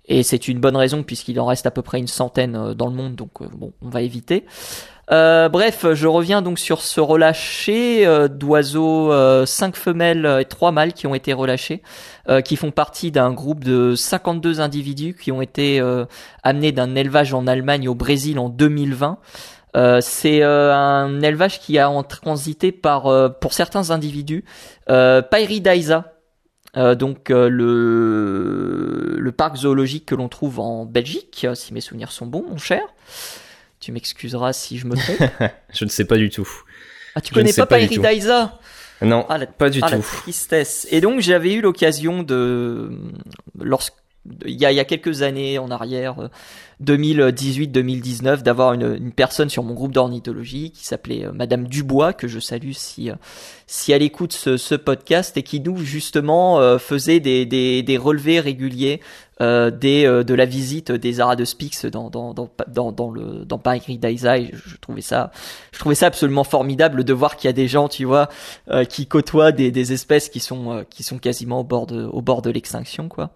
Et 0.10 0.24
c'est 0.24 0.48
une 0.48 0.60
bonne 0.60 0.76
raison 0.76 1.04
puisqu'il 1.04 1.40
en 1.40 1.46
reste 1.46 1.68
à 1.68 1.72
peu 1.72 1.84
près 1.84 2.00
une 2.00 2.08
centaine 2.08 2.56
euh, 2.56 2.74
dans 2.74 2.88
le 2.88 2.96
monde, 2.96 3.16
donc 3.16 3.44
bon, 3.56 3.74
on 3.82 3.90
va 3.90 4.02
éviter. 4.02 4.46
Euh, 5.12 5.50
bref, 5.50 5.88
je 5.94 6.08
reviens 6.08 6.44
donc 6.44 6.60
sur 6.60 6.82
ce 6.82 7.02
relâché 7.02 8.06
euh, 8.06 8.28
d'oiseaux, 8.28 9.12
euh, 9.12 9.46
5 9.46 9.76
femelles 9.76 10.38
et 10.42 10.46
3 10.46 10.72
mâles 10.72 10.94
qui 10.94 11.08
ont 11.08 11.16
été 11.16 11.34
relâchés, 11.34 11.82
euh, 12.30 12.42
qui 12.42 12.56
font 12.56 12.70
partie 12.70 13.12
d'un 13.12 13.32
groupe 13.32 13.64
de 13.64 13.96
52 13.96 14.62
individus 14.62 15.16
qui 15.20 15.32
ont 15.32 15.42
été 15.42 15.82
amenés 16.44 16.72
d'un 16.72 16.96
élevage 16.96 17.34
en 17.34 17.48
Allemagne 17.48 17.90
au 17.90 17.96
Brésil 17.96 18.38
en 18.38 18.50
2020. 18.50 19.18
c'est 20.02 20.44
un 20.44 21.22
élevage 21.22 21.60
qui 21.60 21.80
a 21.80 21.90
en 21.90 22.04
transité 22.04 22.72
par, 22.72 23.34
pour 23.40 23.54
certains 23.54 23.90
individus, 23.90 24.46
euh, 26.78 26.94
donc 26.94 27.30
le, 27.30 29.16
le 29.18 29.32
parc 29.32 29.58
zoologique 29.58 30.06
que 30.06 30.16
l'on 30.16 30.30
trouve 30.30 30.60
en 30.60 30.86
Belgique, 30.86 31.48
si 31.56 31.74
mes 31.74 31.82
souvenirs 31.82 32.12
sont 32.12 32.28
bons, 32.28 32.46
mon 32.48 32.58
cher. 32.58 32.84
Tu 33.80 33.92
m'excuseras 33.92 34.54
si 34.54 34.78
je 34.78 34.88
me 34.88 34.96
trompe. 34.98 35.52
je 35.74 35.86
ne 35.86 35.90
sais 35.90 36.06
pas 36.06 36.18
du 36.18 36.30
tout. 36.30 36.48
Ah, 37.16 37.22
tu 37.22 37.34
connais 37.34 37.54
pas, 37.54 37.66
pas 37.66 37.80
Non, 39.02 39.26
ah, 39.30 39.40
pas 39.46 39.70
du 39.70 39.80
ah, 39.82 39.90
tout. 39.90 39.96
La 39.96 40.02
tristesse. 40.02 40.88
Et 40.92 41.02
donc 41.02 41.22
j'avais 41.22 41.54
eu 41.54 41.62
l'occasion 41.62 42.24
de, 42.24 42.92
lorsque 43.60 43.96
il 44.46 44.60
y, 44.60 44.66
a, 44.66 44.72
il 44.72 44.76
y 44.76 44.80
a 44.80 44.86
quelques 44.86 45.22
années 45.22 45.58
en 45.58 45.72
arrière, 45.72 46.30
2018-2019 46.84 48.28
euh, 48.28 48.38
d'avoir 48.38 48.74
une, 48.74 48.96
une, 48.96 49.12
personne 49.12 49.50
sur 49.50 49.64
mon 49.64 49.74
groupe 49.74 49.92
d'ornithologie 49.92 50.72
qui 50.72 50.86
s'appelait 50.86 51.26
euh, 51.26 51.32
Madame 51.34 51.68
Dubois 51.68 52.14
que 52.14 52.28
je 52.28 52.40
salue 52.40 52.72
si 52.72 53.10
euh, 53.10 53.16
si 53.68 53.92
elle 53.92 54.02
écoute 54.02 54.34
ce, 54.34 54.58
ce 54.58 54.76
podcast 54.76 55.36
et 55.38 55.44
qui 55.44 55.60
nous 55.60 55.78
justement 55.78 56.80
faisait 56.80 57.20
des, 57.20 57.46
des, 57.46 57.84
des 57.84 57.98
relevés 57.98 58.40
réguliers 58.40 59.00
euh, 59.42 59.70
des, 59.70 60.06
de 60.06 60.34
la 60.34 60.46
visite 60.46 60.92
des 60.92 61.20
Ara 61.20 61.36
de 61.36 61.46
Spix 61.46 61.86
dans, 61.86 62.10
dans, 62.10 62.34
dans, 62.34 62.92
dans, 62.92 63.12
le 63.12 63.46
dans 63.46 63.60
Paris 63.60 64.00
Daisa 64.00 64.40
et 64.40 64.52
je, 64.52 64.76
trouvais 64.78 65.02
ça 65.02 65.32
je 65.72 65.78
trouvais 65.78 65.94
ça 65.94 66.08
absolument 66.08 66.44
formidable 66.44 67.04
de 67.04 67.14
voir 67.14 67.38
qu'il 67.38 67.48
y 67.48 67.50
a 67.50 67.54
des 67.54 67.68
gens 67.68 67.90
tu 67.90 68.06
vois 68.06 68.30
qui 68.90 69.06
côtoient 69.06 69.52
des, 69.52 69.70
des 69.70 69.94
espèces 69.94 70.30
qui 70.30 70.40
sont 70.40 70.84
qui 70.90 71.04
sont 71.04 71.20
quasiment 71.20 71.60
au 71.60 71.64
bord 71.64 71.86
de 71.86 72.06
au 72.06 72.22
bord 72.24 72.42
de 72.42 72.50
l'extinction 72.50 73.08
quoi 73.08 73.30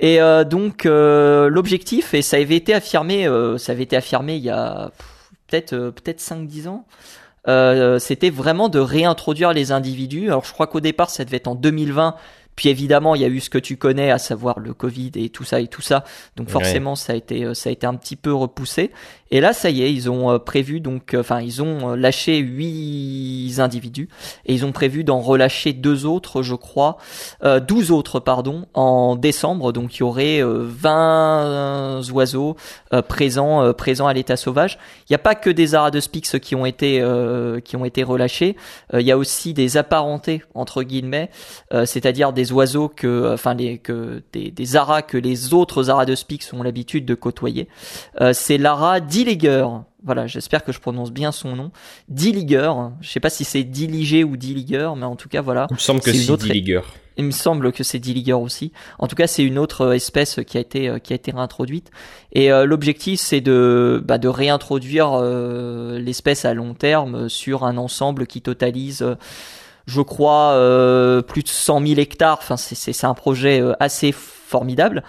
et 0.00 0.20
euh, 0.20 0.44
donc 0.44 0.86
euh, 0.86 1.50
l'objectif, 1.50 2.14
et 2.14 2.22
ça 2.22 2.38
avait 2.38 2.56
été 2.56 2.72
affirmé, 2.72 3.26
euh, 3.26 3.58
ça 3.58 3.72
avait 3.72 3.82
été 3.82 3.96
affirmé 3.96 4.36
il 4.36 4.42
y 4.42 4.50
a 4.50 4.90
peut-être 5.46 5.76
peut-être 5.90 6.20
5-10 6.20 6.68
ans, 6.68 6.86
c'était 7.98 8.30
vraiment 8.30 8.70
de 8.70 8.78
réintroduire 8.78 9.52
les 9.52 9.72
individus. 9.72 10.28
Alors 10.28 10.44
je 10.44 10.52
crois 10.52 10.66
qu'au 10.66 10.80
départ 10.80 11.10
ça 11.10 11.24
devait 11.26 11.36
être 11.36 11.48
en 11.48 11.54
2020 11.54 12.16
puis 12.60 12.68
évidemment, 12.68 13.14
il 13.14 13.22
y 13.22 13.24
a 13.24 13.28
eu 13.28 13.40
ce 13.40 13.48
que 13.48 13.56
tu 13.56 13.78
connais, 13.78 14.10
à 14.10 14.18
savoir 14.18 14.58
le 14.58 14.74
Covid 14.74 15.12
et 15.14 15.30
tout 15.30 15.44
ça 15.44 15.62
et 15.62 15.66
tout 15.66 15.80
ça. 15.80 16.04
Donc 16.36 16.50
forcément, 16.50 16.94
ça 16.94 17.14
a 17.14 17.16
été 17.16 17.46
euh, 17.46 17.54
ça 17.54 17.70
a 17.70 17.72
été 17.72 17.86
un 17.86 17.94
petit 17.94 18.16
peu 18.16 18.34
repoussé. 18.34 18.90
Et 19.32 19.40
là, 19.40 19.52
ça 19.52 19.70
y 19.70 19.82
est, 19.82 19.92
ils 19.92 20.10
ont 20.10 20.30
euh, 20.32 20.38
prévu 20.38 20.80
donc, 20.80 21.14
euh, 21.14 21.20
enfin, 21.20 21.40
ils 21.40 21.62
ont 21.62 21.94
lâché 21.94 22.38
huit 22.38 23.54
individus 23.58 24.08
et 24.44 24.54
ils 24.54 24.64
ont 24.64 24.72
prévu 24.72 25.04
d'en 25.04 25.20
relâcher 25.20 25.72
deux 25.72 26.04
autres, 26.04 26.42
je 26.42 26.56
crois, 26.56 26.96
euh, 27.44 27.60
12 27.60 27.92
autres, 27.92 28.18
pardon, 28.18 28.66
en 28.74 29.14
décembre. 29.14 29.72
Donc 29.72 29.96
il 29.96 30.00
y 30.00 30.02
aurait 30.02 30.40
20 30.42 32.10
oiseaux 32.12 32.56
présents 33.08 33.72
présents 33.74 34.06
à 34.06 34.12
l'état 34.12 34.36
sauvage. 34.36 34.78
Il 35.08 35.12
n'y 35.12 35.14
a 35.14 35.18
pas 35.18 35.34
que 35.34 35.50
des 35.50 35.70
Spix 36.00 36.36
qui 36.40 36.54
ont 36.54 36.66
été 36.66 37.02
qui 37.64 37.76
ont 37.76 37.84
été 37.84 38.02
relâchés. 38.02 38.56
il 38.92 39.02
y 39.02 39.12
a 39.12 39.18
aussi 39.18 39.54
des 39.54 39.76
apparentés 39.76 40.42
entre 40.54 40.82
guillemets, 40.82 41.30
c'est-à-dire 41.70 42.32
des 42.32 42.49
oiseaux 42.52 42.88
que, 42.88 43.06
euh, 43.06 43.34
enfin 43.34 43.54
les 43.54 43.78
que 43.78 44.22
des, 44.32 44.50
des 44.50 44.76
aras 44.76 45.02
que 45.02 45.16
les 45.16 45.54
autres 45.54 45.90
aras 45.90 46.04
de 46.04 46.14
Spix 46.14 46.52
ont 46.52 46.62
l'habitude 46.62 47.04
de 47.04 47.14
côtoyer. 47.14 47.68
Euh, 48.20 48.32
c'est 48.32 48.58
l'ara 48.58 49.00
Dilliger. 49.00 49.66
Voilà, 50.02 50.26
j'espère 50.26 50.64
que 50.64 50.72
je 50.72 50.80
prononce 50.80 51.12
bien 51.12 51.30
son 51.30 51.56
nom. 51.56 51.70
Dilliger. 52.08 52.72
Je 53.00 53.10
sais 53.10 53.20
pas 53.20 53.30
si 53.30 53.44
c'est 53.44 53.64
Dilliger 53.64 54.24
ou 54.24 54.36
Dilliger, 54.36 54.90
mais 54.96 55.04
en 55.04 55.16
tout 55.16 55.28
cas 55.28 55.42
voilà. 55.42 55.66
Il 55.70 55.74
me 55.74 55.78
semble 55.78 56.00
que 56.00 56.12
c'est 56.12 56.36
Dilliger. 56.36 56.80
Il 57.16 57.24
me 57.24 57.32
semble 57.32 57.72
que 57.72 57.84
c'est 57.84 57.98
Dilliger 57.98 58.32
aussi. 58.32 58.72
En 58.98 59.06
tout 59.06 59.16
cas, 59.16 59.26
c'est 59.26 59.44
une 59.44 59.58
autre 59.58 59.94
espèce 59.94 60.40
qui 60.46 60.56
a 60.56 60.60
été 60.60 60.88
euh, 60.88 60.98
qui 60.98 61.12
a 61.12 61.16
été 61.16 61.32
réintroduite. 61.32 61.90
Et 62.32 62.48
l'objectif, 62.48 63.20
c'est 63.20 63.40
de 63.40 64.02
bah, 64.04 64.18
de 64.18 64.28
réintroduire 64.28 65.20
l'espèce 65.20 66.44
à 66.44 66.54
long 66.54 66.74
terme 66.74 67.28
sur 67.28 67.64
un 67.64 67.76
ensemble 67.76 68.28
qui 68.28 68.40
totalise 68.40 69.04
je 69.86 70.00
crois, 70.00 70.52
euh, 70.52 71.22
plus 71.22 71.42
de 71.42 71.48
100 71.48 71.86
000 71.86 72.00
hectares. 72.00 72.38
Enfin, 72.40 72.56
c'est 72.56 73.04
un 73.04 73.14
projet 73.14 73.60
euh, 73.60 73.72
assez 73.80 74.12
formidable. 74.12 75.02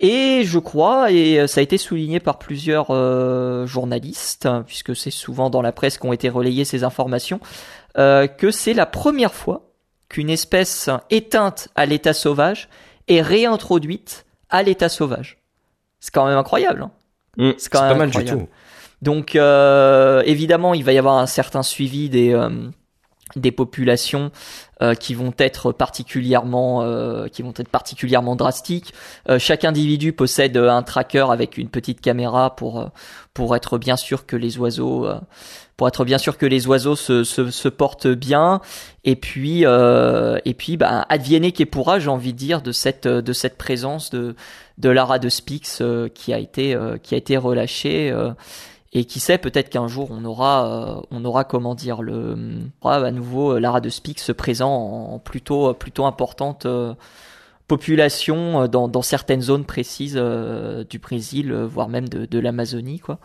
Et 0.00 0.42
je 0.44 0.58
crois, 0.60 1.10
et 1.10 1.40
euh, 1.40 1.46
ça 1.48 1.58
a 1.60 1.62
été 1.62 1.76
souligné 1.76 2.20
par 2.20 2.38
plusieurs 2.38 2.86
journalistes, 3.66 4.46
hein, 4.46 4.62
puisque 4.66 4.94
c'est 4.94 5.10
souvent 5.10 5.50
dans 5.50 5.62
la 5.62 5.72
presse 5.72 5.98
qu'ont 5.98 6.12
été 6.12 6.28
relayées 6.28 6.64
ces 6.64 6.84
informations, 6.84 7.40
que 7.96 8.50
c'est 8.52 8.74
la 8.74 8.86
première 8.86 9.34
fois 9.34 9.72
qu'une 10.08 10.30
espèce 10.30 10.88
éteinte 11.10 11.68
à 11.74 11.84
l'état 11.84 12.14
sauvage 12.14 12.68
est 13.08 13.20
réintroduite 13.20 14.24
à 14.50 14.62
l'état 14.62 14.88
sauvage. 14.88 15.38
C'est 15.98 16.14
quand 16.14 16.26
même 16.26 16.38
incroyable. 16.38 16.82
Hein. 16.82 16.90
Mmh, 17.36 17.50
c'est 17.58 17.72
pas 17.72 17.94
mal 17.94 18.10
du 18.10 18.24
tout. 18.24 18.48
Donc 19.02 19.34
évidemment, 19.34 20.74
il 20.74 20.84
va 20.84 20.92
y 20.92 20.98
avoir 20.98 21.18
un 21.18 21.26
certain 21.26 21.64
suivi 21.64 22.08
des 22.08 22.32
des 23.36 23.52
populations 23.52 24.30
euh, 24.80 24.94
qui 24.94 25.14
vont 25.14 25.32
être 25.38 25.72
particulièrement 25.72 26.82
euh, 26.82 27.26
qui 27.28 27.42
vont 27.42 27.52
être 27.56 27.68
particulièrement 27.68 28.36
drastiques. 28.36 28.94
Euh, 29.28 29.38
chaque 29.38 29.64
individu 29.64 30.12
possède 30.12 30.56
un 30.56 30.82
tracker 30.82 31.26
avec 31.30 31.58
une 31.58 31.68
petite 31.68 32.00
caméra 32.00 32.56
pour 32.56 32.90
pour 33.34 33.56
être 33.56 33.78
bien 33.78 33.96
sûr 33.96 34.26
que 34.26 34.36
les 34.36 34.58
oiseaux 34.58 35.08
pour 35.76 35.88
être 35.88 36.04
bien 36.04 36.18
sûr 36.18 36.38
que 36.38 36.46
les 36.46 36.66
oiseaux 36.66 36.96
se, 36.96 37.22
se, 37.22 37.50
se 37.50 37.68
portent 37.68 38.08
bien 38.08 38.60
et 39.04 39.14
puis 39.14 39.62
et 39.62 40.54
puis 40.54 40.76
bah 40.76 41.06
advienne 41.08 41.52
qui 41.52 41.66
pourra 41.66 41.98
j'ai 41.98 42.08
envie 42.08 42.32
de 42.32 42.38
dire 42.38 42.62
de 42.62 42.72
cette 42.72 43.06
de 43.06 43.32
cette 43.32 43.58
présence 43.58 44.10
de 44.10 44.34
de 44.78 44.88
Lara 44.88 45.18
de 45.18 45.28
Spix 45.28 45.82
qui 46.14 46.32
a 46.32 46.38
été 46.38 46.76
qui 47.02 47.14
a 47.14 47.18
été 47.18 47.36
relâchée 47.36 48.12
et 48.92 49.04
qui 49.04 49.20
sait, 49.20 49.38
peut-être 49.38 49.68
qu'un 49.68 49.86
jour 49.86 50.08
on 50.10 50.24
aura, 50.24 50.66
euh, 50.66 51.00
on 51.10 51.24
aura 51.24 51.44
comment 51.44 51.74
dire 51.74 52.02
le, 52.02 52.36
à 52.82 53.10
nouveau 53.10 53.52
euh, 53.56 53.60
Lara 53.60 53.80
de 53.80 53.90
Spix 53.90 54.30
présent 54.36 54.72
en 54.72 55.18
plutôt, 55.18 55.74
plutôt 55.74 56.06
importante, 56.06 56.66
euh, 56.66 56.94
population 57.66 58.66
dans, 58.66 58.88
dans 58.88 59.02
certaines 59.02 59.42
zones 59.42 59.66
précises 59.66 60.18
du 60.88 60.98
Brésil, 60.98 61.52
voire 61.52 61.90
même 61.90 62.08
de, 62.08 62.24
de 62.24 62.38
l'Amazonie, 62.38 62.98
quoi. 62.98 63.18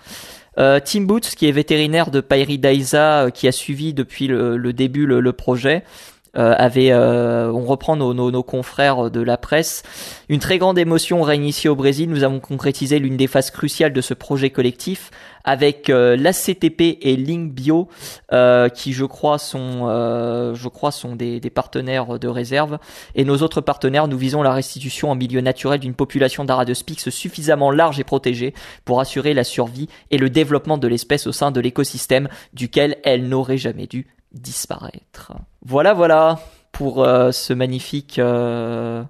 Tim 0.57 1.01
Boots, 1.03 1.21
qui 1.37 1.47
est 1.47 1.53
vétérinaire 1.53 2.11
de 2.11 2.19
Pairi 2.19 2.57
Daisa, 2.59 3.31
qui 3.31 3.47
a 3.47 3.53
suivi 3.53 3.93
depuis 3.93 4.27
le, 4.27 4.57
le 4.57 4.73
début 4.73 5.05
le, 5.05 5.21
le 5.21 5.31
projet, 5.31 5.85
euh, 5.85 6.12
avait, 6.33 6.91
euh, 6.91 7.51
on 7.51 7.63
reprend 7.63 7.95
nos, 7.95 8.13
nos, 8.13 8.31
nos, 8.31 8.43
confrères 8.43 9.11
de 9.11 9.21
la 9.21 9.37
presse, 9.37 9.83
une 10.29 10.39
très 10.39 10.57
grande 10.57 10.77
émotion 10.77 11.21
règne 11.21 11.45
ici 11.45 11.67
au 11.69 11.75
Brésil. 11.75 12.09
Nous 12.09 12.23
avons 12.23 12.39
concrétisé 12.39 12.99
l'une 12.99 13.17
des 13.17 13.27
phases 13.27 13.51
cruciales 13.51 13.93
de 13.93 14.01
ce 14.01 14.13
projet 14.13 14.49
collectif 14.49 15.11
avec 15.43 15.89
euh, 15.89 16.15
l'ACTP 16.15 16.97
et 17.01 17.15
Link 17.15 17.53
Bio, 17.53 17.89
euh, 18.31 18.69
qui 18.69 18.93
je 18.93 19.05
crois 19.05 19.37
sont, 19.37 19.87
euh, 19.87 20.55
je 20.55 20.67
crois 20.69 20.91
sont 20.91 21.15
des, 21.15 21.39
des, 21.39 21.49
partenaires 21.49 22.17
de 22.17 22.27
réserve. 22.27 22.79
Et 23.15 23.25
nos 23.25 23.37
autres 23.37 23.61
partenaires, 23.61 24.07
nous 24.07 24.17
visons 24.17 24.41
la 24.41 24.53
restitution 24.53 25.11
en 25.11 25.15
milieu 25.15 25.41
naturel 25.41 25.79
d'une 25.79 25.95
population 25.95 26.45
d'Aradospix 26.45 27.09
suffisamment 27.09 27.71
large 27.71 27.99
et 27.99 28.03
protégée 28.03 28.53
pour 28.85 28.99
assurer 28.99 29.33
la 29.33 29.43
survie 29.43 29.89
et 30.11 30.17
le 30.17 30.29
développement 30.29 30.77
de 30.77 30.87
l'espèce 30.87 31.27
au 31.27 31.31
sein 31.31 31.51
de 31.51 31.59
l'écosystème 31.59 32.29
duquel 32.53 32.97
elle 33.03 33.27
n'aurait 33.27 33.57
jamais 33.57 33.87
dû 33.87 34.07
disparaître. 34.33 35.33
Voilà, 35.65 35.93
voilà 35.93 36.39
pour 36.71 37.03
euh, 37.03 37.31
ce 37.31 37.53
magnifique, 37.53 38.17
euh, 38.19 39.03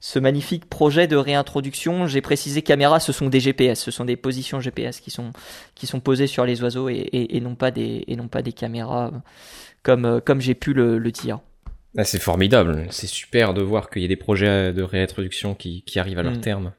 ce 0.00 0.18
magnifique 0.18 0.66
projet 0.68 1.06
de 1.06 1.16
réintroduction. 1.16 2.06
J'ai 2.06 2.20
précisé 2.20 2.62
caméras, 2.62 3.00
ce 3.00 3.12
sont 3.12 3.28
des 3.28 3.40
GPS, 3.40 3.80
ce 3.80 3.90
sont 3.90 4.04
des 4.04 4.16
positions 4.16 4.60
GPS 4.60 5.00
qui 5.00 5.10
sont 5.10 5.32
qui 5.74 5.86
sont 5.86 6.00
posées 6.00 6.26
sur 6.26 6.44
les 6.44 6.62
oiseaux 6.62 6.88
et, 6.88 6.94
et, 6.94 7.36
et 7.36 7.40
non 7.40 7.54
pas 7.54 7.70
des 7.70 8.04
et 8.06 8.16
non 8.16 8.28
pas 8.28 8.42
des 8.42 8.52
caméras 8.52 9.10
comme 9.82 10.04
euh, 10.04 10.20
comme 10.20 10.40
j'ai 10.40 10.54
pu 10.54 10.74
le, 10.74 10.98
le 10.98 11.10
dire. 11.10 11.38
Ah, 11.98 12.04
c'est 12.04 12.18
formidable, 12.18 12.86
c'est 12.90 13.06
super 13.06 13.54
de 13.54 13.62
voir 13.62 13.88
qu'il 13.88 14.02
y 14.02 14.04
a 14.04 14.08
des 14.08 14.16
projets 14.16 14.74
de 14.74 14.82
réintroduction 14.82 15.54
qui, 15.54 15.80
qui 15.82 15.98
arrivent 15.98 16.18
à 16.18 16.22
leur 16.22 16.34
Mm. 16.34 16.40
terme. 16.40 16.72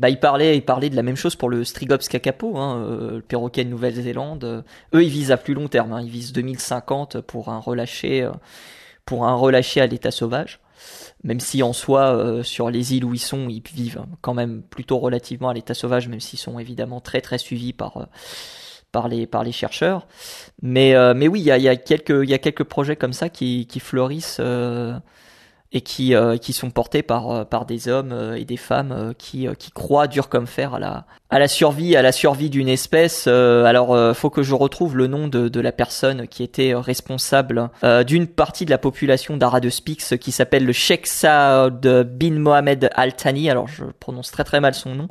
Bah, 0.00 0.10
il 0.10 0.18
parlait, 0.18 0.56
il 0.56 0.64
parlait 0.64 0.90
de 0.90 0.96
la 0.96 1.02
même 1.02 1.16
chose 1.16 1.36
pour 1.36 1.48
le 1.48 1.62
Strigops 1.64 2.08
kakapo, 2.08 2.56
hein, 2.58 2.78
euh, 2.78 3.10
le 3.16 3.22
perroquet 3.22 3.64
de 3.64 3.70
Nouvelle-Zélande. 3.70 4.44
Euh, 4.44 4.62
eux, 4.94 5.04
ils 5.04 5.10
visent 5.10 5.30
à 5.30 5.36
plus 5.36 5.54
long 5.54 5.68
terme. 5.68 5.92
Hein, 5.92 6.00
ils 6.02 6.10
visent 6.10 6.32
2050 6.32 7.20
pour 7.20 7.48
un 7.48 7.58
relâché, 7.58 8.22
euh, 8.22 8.32
pour 9.04 9.24
un 9.26 9.34
relâché 9.34 9.80
à 9.80 9.86
l'état 9.86 10.10
sauvage. 10.10 10.60
Même 11.22 11.40
si 11.40 11.62
en 11.62 11.72
soi, 11.72 12.16
euh, 12.16 12.42
sur 12.42 12.70
les 12.70 12.94
îles 12.94 13.04
où 13.04 13.14
ils 13.14 13.20
sont, 13.20 13.48
ils 13.48 13.62
vivent 13.72 14.04
quand 14.20 14.34
même 14.34 14.62
plutôt 14.62 14.98
relativement 14.98 15.48
à 15.48 15.54
l'état 15.54 15.74
sauvage, 15.74 16.08
même 16.08 16.20
s'ils 16.20 16.40
sont 16.40 16.58
évidemment 16.58 17.00
très 17.00 17.20
très 17.20 17.38
suivis 17.38 17.72
par 17.72 17.96
euh, 17.98 18.04
par 18.90 19.08
les 19.08 19.26
par 19.26 19.44
les 19.44 19.52
chercheurs. 19.52 20.06
Mais 20.60 20.94
mais 21.14 21.28
oui, 21.28 21.40
il 21.40 21.46
y 21.46 21.50
a, 21.50 21.58
y 21.58 21.68
a 21.68 21.76
quelques 21.76 22.10
il 22.24 22.28
y 22.28 22.34
a 22.34 22.38
quelques 22.38 22.64
projets 22.64 22.96
comme 22.96 23.12
ça 23.12 23.28
qui 23.28 23.66
qui 23.66 23.80
fleurissent. 23.80 24.40
Et 25.74 25.80
qui, 25.80 26.14
euh, 26.14 26.36
qui 26.36 26.52
sont 26.52 26.70
portés 26.70 27.02
par, 27.02 27.30
euh, 27.30 27.44
par 27.44 27.66
des 27.66 27.88
hommes 27.88 28.12
euh, 28.12 28.36
et 28.36 28.44
des 28.44 28.56
femmes 28.56 28.92
euh, 28.92 29.12
qui, 29.12 29.48
qui 29.58 29.72
croient 29.72 30.06
dur 30.06 30.28
comme 30.28 30.46
fer 30.46 30.74
à 30.74 30.78
la, 30.78 31.04
à 31.30 31.40
la 31.40 31.48
survie, 31.48 31.96
à 31.96 32.02
la 32.02 32.12
survie 32.12 32.48
d'une 32.48 32.68
espèce. 32.68 33.26
Alors, 33.26 34.14
faut 34.14 34.30
que 34.30 34.44
je 34.44 34.54
retrouve 34.54 34.96
le 34.96 35.08
nom 35.08 35.26
de, 35.26 35.48
de 35.48 35.60
la 35.60 35.72
personne 35.72 36.28
qui 36.28 36.44
était 36.44 36.74
responsable 36.74 37.70
d'une 38.06 38.28
partie 38.28 38.64
de 38.64 38.70
la 38.70 38.78
population 38.78 39.36
d'Aradospix 39.36 40.16
qui 40.20 40.30
s'appelle 40.30 40.64
le 40.64 40.72
Sheikh 40.72 41.08
Saad 41.08 41.84
bin 42.16 42.38
Mohamed 42.38 42.88
Al 42.94 43.14
Thani. 43.14 43.50
Alors, 43.50 43.66
je 43.66 43.84
prononce 43.98 44.30
très 44.30 44.44
très 44.44 44.60
mal 44.60 44.74
son 44.74 44.94
nom. 44.94 45.08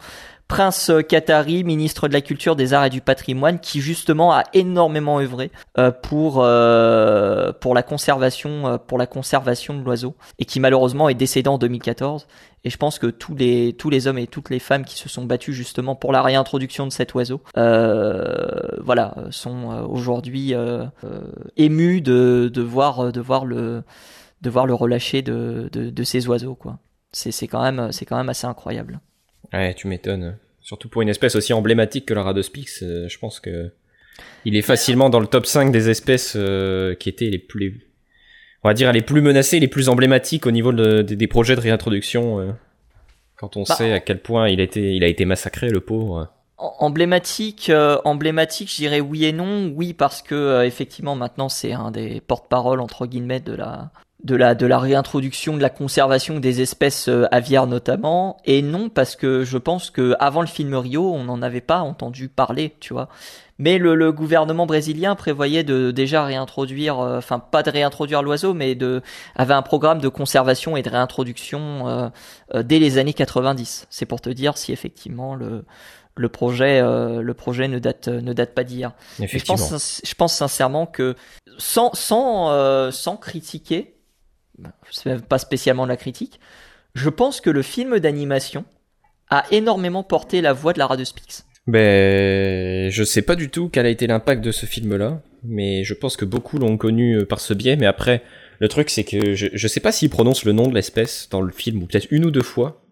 Prince 0.48 0.92
Qatari, 1.08 1.64
ministre 1.64 2.08
de 2.08 2.14
la 2.14 2.22
Culture, 2.22 2.56
des 2.56 2.74
Arts 2.74 2.86
et 2.86 2.90
du 2.90 3.02
Patrimoine, 3.02 3.60
qui 3.60 3.82
justement 3.82 4.34
a 4.34 4.44
énormément 4.54 5.20
œuvré 5.20 5.52
euh, 5.78 5.92
pour 5.92 6.44
euh, 6.44 7.52
pour 7.54 7.74
la 7.74 7.84
conservation 7.84 8.68
euh, 8.68 8.78
pour 8.78 8.98
la 8.98 9.08
conservation 9.08 9.74
de 9.74 9.84
l'oiseau 9.84 10.16
et 10.40 10.46
qui 10.46 10.60
malheureusement 10.60 11.10
est 11.10 11.16
décédé 11.16 11.50
en 11.50 11.58
2014. 11.58 12.28
Et 12.66 12.70
je 12.70 12.78
pense 12.78 12.98
que 12.98 13.08
tous 13.08 13.36
les 13.36 13.74
tous 13.74 13.90
les 13.90 14.08
hommes 14.08 14.18
et 14.18 14.28
toutes 14.28 14.50
les 14.50 14.60
femmes 14.60 14.86
qui 14.86 14.98
se 14.98 15.10
sont 15.10 15.26
battus 15.26 15.54
justement 15.56 15.96
pour 15.96 16.12
la 16.14 16.22
réintroduction 16.22 16.88
de 16.88 16.92
cet 16.92 17.14
oiseau, 17.14 17.42
euh, 17.58 18.60
voilà, 18.82 19.16
sont 19.32 19.72
euh, 19.72 19.82
aujourd'hui 19.82 20.54
euh, 20.54 20.86
euh, 21.04 21.22
émus 21.58 22.02
de 22.02 22.50
de 22.54 22.62
voir 22.62 23.12
de 23.12 23.22
voir 23.22 23.46
le 23.46 23.84
de 24.42 24.50
voir 24.50 24.66
le 24.66 24.74
relâcher 24.74 25.22
de 25.22 25.70
de, 25.74 25.90
de 25.90 26.04
ces 26.04 26.28
oiseaux 26.28 26.56
quoi. 26.56 26.80
C'est 27.12 27.48
quand 27.48 27.62
même 27.62 27.92
c'est 27.92 28.06
quand 28.06 28.18
même 28.18 28.30
assez 28.30 28.48
incroyable. 28.48 29.02
Ouais, 29.54 29.74
tu 29.74 29.88
m'étonnes. 29.88 30.38
Surtout 30.62 30.90
pour 30.90 31.02
une 31.02 31.10
espèce 31.10 31.36
aussi 31.36 31.54
emblématique 31.54 32.06
que 32.08 32.14
la 32.14 32.24
Radospix, 32.24 32.82
euh, 32.84 33.08
je 33.10 33.18
pense 33.20 33.40
que 33.40 33.72
il 34.46 34.56
est 34.56 34.62
facilement 34.62 35.10
dans 35.10 35.20
le 35.20 35.28
top 35.28 35.46
5 35.46 35.72
des 35.72 35.90
espèces 35.90 36.34
euh, 36.36 36.96
qui 36.96 37.10
étaient 37.10 37.30
les 37.30 37.40
plus, 37.40 37.88
on 38.64 38.70
va 38.70 38.74
dire, 38.74 38.92
les 38.94 39.02
plus 39.02 39.22
menacées, 39.22 39.60
les 39.60 39.68
plus 39.68 39.90
emblématiques 39.90 40.46
au 40.46 40.52
niveau 40.52 40.72
de- 40.72 41.02
de- 41.02 41.16
des 41.16 41.28
projets 41.28 41.56
de 41.56 41.62
réintroduction. 41.62 42.40
euh, 42.40 42.52
quand 43.36 43.58
on 43.58 43.64
Bah, 43.64 43.76
sait 43.76 43.92
à 43.92 44.00
quel 44.00 44.22
point 44.22 44.48
il 44.50 44.60
a 44.62 44.64
été, 44.64 44.94
il 44.96 45.04
a 45.04 45.08
été 45.08 45.26
massacré, 45.26 45.70
le 45.70 45.82
pauvre. 45.82 46.30
Emblématique, 46.58 47.70
euh, 47.70 47.98
emblématique, 48.06 48.70
je 48.72 48.76
dirais 48.78 49.02
oui 49.02 49.26
et 49.26 49.34
non. 49.34 49.74
Oui 49.76 49.94
parce 49.94 50.22
que 50.22 50.64
effectivement 50.66 51.16
maintenant 51.16 51.50
c'est 51.50 51.74
un 51.74 51.92
des 51.92 52.22
porte-parole 52.22 52.80
entre 52.80 53.06
guillemets 53.06 53.42
de 53.42 53.54
la 53.54 53.92
de 54.24 54.36
la 54.36 54.56
de 54.56 54.66
la 54.66 54.80
réintroduction 54.80 55.56
de 55.58 55.62
la 55.62 55.70
conservation 55.70 56.40
des 56.40 56.62
espèces 56.62 57.08
euh, 57.10 57.26
aviaires 57.32 57.68
notamment. 57.68 58.38
Et 58.46 58.62
non 58.62 58.90
parce 58.90 59.16
que 59.16 59.44
je 59.44 59.58
pense 59.58 59.90
que 59.90 60.16
avant 60.20 60.42
le 60.42 60.48
film 60.48 60.74
Rio 60.76 61.12
on 61.14 61.24
n'en 61.24 61.42
avait 61.42 61.62
pas 61.62 61.80
entendu 61.80 62.30
parler, 62.30 62.76
tu 62.80 62.94
vois. 62.94 63.10
Mais 63.60 63.78
le, 63.78 63.94
le 63.94 64.12
gouvernement 64.12 64.66
brésilien 64.66 65.16
prévoyait 65.16 65.64
de 65.64 65.92
déjà 65.92 66.26
réintroduire, 66.26 67.00
euh, 67.00 67.20
enfin 67.20 67.40
pas 67.40 67.62
de 67.62 67.70
réintroduire 67.70 68.24
l'oiseau, 68.24 68.54
mais 68.54 68.74
de 68.76 69.02
avait 69.36 69.54
un 69.54 69.62
programme 69.62 70.00
de 70.00 70.08
conservation 70.08 70.76
et 70.76 70.82
de 70.82 70.90
réintroduction 70.90 71.88
euh, 71.88 72.10
euh, 72.56 72.64
dès 72.64 72.80
les 72.80 72.98
années 72.98 73.14
90. 73.14 73.88
C'est 73.90 74.06
pour 74.06 74.22
te 74.22 74.30
dire 74.30 74.58
si 74.58 74.72
effectivement 74.72 75.36
le 75.36 75.66
le 76.16 76.30
projet 76.30 76.80
euh, 76.80 77.22
le 77.22 77.34
projet 77.34 77.68
ne 77.68 77.80
date 77.80 78.08
ne 78.08 78.34
date 78.34 78.54
pas 78.54 78.64
d'hier. 78.64 78.94
Je 79.20 79.44
pense 79.44 80.02
je 80.04 80.16
pense 80.16 80.36
sincèrement 80.36 80.86
que 80.86 81.16
sans 81.58 81.94
sans 81.94 82.52
euh, 82.52 82.92
sans 82.92 83.18
critiquer, 83.18 83.96
c'est 84.92 85.10
même 85.10 85.22
pas 85.22 85.38
spécialement 85.38 85.84
de 85.84 85.90
la 85.90 85.98
critique, 85.98 86.40
je 86.96 87.10
pense 87.10 87.42
que 87.42 87.50
le 87.50 87.62
film 87.62 88.00
d'animation 88.00 88.66
a 89.30 89.46
énormément 89.52 90.04
porté 90.04 90.42
la 90.42 90.54
voix 90.54 90.74
de 90.74 90.80
la 90.80 90.88
Radospix. 90.88 91.46
Ben, 91.66 92.92
je 92.92 93.04
sais 93.04 93.22
pas 93.22 93.36
du 93.36 93.50
tout 93.50 93.70
quel 93.70 93.86
a 93.86 93.90
été 93.90 94.06
l'impact 94.06 94.44
de 94.44 94.52
ce 94.52 94.66
film-là, 94.66 95.22
mais 95.44 95.84
je 95.84 95.94
pense 95.94 96.18
que 96.18 96.26
beaucoup 96.26 96.58
l'ont 96.58 96.78
connu 96.78 97.16
euh, 97.16 97.26
par 97.26 97.40
ce 97.40 97.54
biais. 97.54 97.78
Mais 97.78 97.86
après, 97.86 98.22
le 98.60 98.68
truc, 98.68 98.90
c'est 98.90 99.06
que 99.06 99.34
je, 99.34 99.48
je 99.54 99.68
sais 99.68 99.80
pas 99.80 99.92
s'il 99.92 100.10
prononce 100.10 100.44
le 100.44 100.52
nom 100.52 100.68
de 100.68 100.74
l'espèce 100.76 101.30
dans 101.30 101.42
le 101.42 101.52
film, 101.52 101.82
ou 101.82 101.86
peut-être 101.86 102.08
une 102.12 102.26
ou 102.26 102.32
deux 102.32 102.44
fois. 102.44 102.84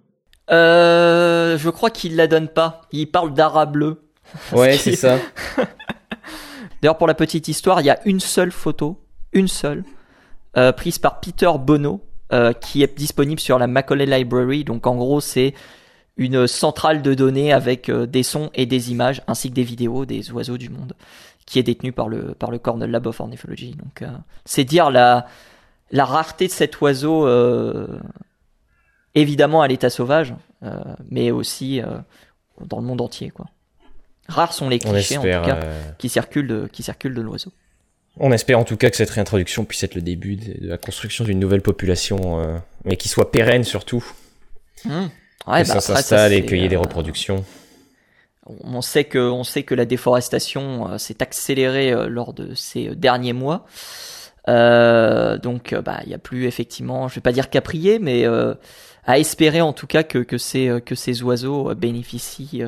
Euh, 0.51 1.57
je 1.57 1.69
crois 1.69 1.89
qu'il 1.89 2.15
la 2.15 2.27
donne 2.27 2.47
pas. 2.47 2.81
Il 2.91 3.07
parle 3.07 3.33
d'ara 3.33 3.65
bleu. 3.65 4.01
Ouais, 4.53 4.77
c'est 4.77 4.95
ça. 4.95 5.19
D'ailleurs, 6.81 6.97
pour 6.97 7.07
la 7.07 7.13
petite 7.13 7.47
histoire, 7.49 7.81
il 7.81 7.85
y 7.85 7.89
a 7.89 7.99
une 8.05 8.21
seule 8.21 8.51
photo, 8.51 9.03
une 9.33 9.49
seule, 9.49 9.83
euh, 10.57 10.73
prise 10.73 10.99
par 10.99 11.21
Peter 11.21 11.49
Bono, 11.59 12.05
euh, 12.33 12.51
qui 12.51 12.83
est 12.83 12.97
disponible 12.97 13.39
sur 13.39 13.57
la 13.57 13.67
Macaulay 13.67 14.05
Library. 14.05 14.65
Donc, 14.65 14.85
en 14.85 14.95
gros, 14.95 15.21
c'est 15.21 15.53
une 16.17 16.45
centrale 16.45 17.01
de 17.01 17.13
données 17.13 17.53
avec 17.53 17.87
euh, 17.87 18.05
des 18.05 18.23
sons 18.23 18.49
et 18.53 18.65
des 18.65 18.91
images, 18.91 19.21
ainsi 19.27 19.49
que 19.49 19.55
des 19.55 19.63
vidéos 19.63 20.05
des 20.05 20.29
oiseaux 20.31 20.57
du 20.57 20.69
monde, 20.69 20.93
qui 21.45 21.57
est 21.57 21.63
détenue 21.63 21.93
par 21.93 22.09
le 22.09 22.33
par 22.33 22.51
le 22.51 22.59
Cornell 22.59 22.91
Lab 22.91 23.07
of 23.07 23.21
Ornithology. 23.21 23.75
Donc, 23.75 24.03
c'est 24.43 24.65
dire 24.65 24.91
la 24.91 25.25
la 25.91 26.03
rareté 26.03 26.47
de 26.47 26.51
cet 26.51 26.79
oiseau, 26.81 27.27
évidemment 29.15 29.61
à 29.61 29.67
l'état 29.67 29.89
sauvage, 29.89 30.35
mais 31.09 31.31
aussi 31.31 31.81
dans 32.65 32.79
le 32.79 32.85
monde 32.85 33.01
entier, 33.01 33.29
quoi. 33.29 33.47
Rares 34.27 34.53
sont 34.53 34.69
les 34.69 34.79
clichés, 34.79 35.17
en 35.17 35.21
tout 35.21 35.27
cas 35.27 35.59
qui 35.97 36.07
circule 36.07 36.47
de, 36.47 36.67
qui 36.71 36.83
circule 36.83 37.13
de 37.13 37.21
l'oiseau. 37.21 37.51
On 38.19 38.31
espère 38.31 38.59
en 38.59 38.63
tout 38.63 38.77
cas 38.77 38.89
que 38.89 38.97
cette 38.97 39.09
réintroduction 39.09 39.65
puisse 39.65 39.83
être 39.83 39.95
le 39.95 40.01
début 40.01 40.35
de, 40.35 40.65
de 40.65 40.67
la 40.67 40.77
construction 40.77 41.23
d'une 41.23 41.39
nouvelle 41.39 41.61
population, 41.61 42.41
euh, 42.41 42.57
mais 42.85 42.97
qui 42.97 43.07
soit 43.09 43.31
pérenne 43.31 43.63
surtout, 43.63 44.03
Ouais, 44.85 44.91
que 44.91 45.47
bah 45.47 45.65
ça 45.65 45.73
après, 45.73 45.81
s'installe 45.81 46.33
et 46.33 46.45
qu'il 46.45 46.57
y 46.57 46.65
ait 46.65 46.67
des 46.67 46.75
euh, 46.75 46.79
reproductions. 46.79 47.43
On 48.63 48.81
sait 48.81 49.05
que, 49.05 49.19
on 49.19 49.43
sait 49.43 49.63
que 49.63 49.75
la 49.75 49.85
déforestation 49.85 50.89
euh, 50.89 50.97
s'est 50.97 51.21
accélérée 51.21 51.91
euh, 51.91 52.07
lors 52.09 52.33
de 52.33 52.53
ces 52.55 52.89
euh, 52.89 52.95
derniers 52.95 53.33
mois. 53.33 53.65
Euh, 54.49 55.37
donc, 55.37 55.73
euh, 55.73 55.81
bah, 55.81 55.99
il 56.03 56.09
y 56.09 56.13
a 56.15 56.17
plus 56.17 56.45
effectivement, 56.45 57.07
je 57.07 57.15
vais 57.15 57.21
pas 57.21 57.31
dire 57.31 57.49
qu'à 57.49 57.61
prier, 57.61 57.99
mais 57.99 58.25
euh, 58.25 58.55
à 59.05 59.19
espérer 59.19 59.61
en 59.61 59.73
tout 59.73 59.87
cas 59.87 60.03
que, 60.03 60.17
que 60.19 60.37
ces, 60.37 60.67
euh, 60.67 60.79
que 60.79 60.95
ces 60.95 61.21
oiseaux 61.23 61.69
euh, 61.69 61.75
bénéficient, 61.75 62.63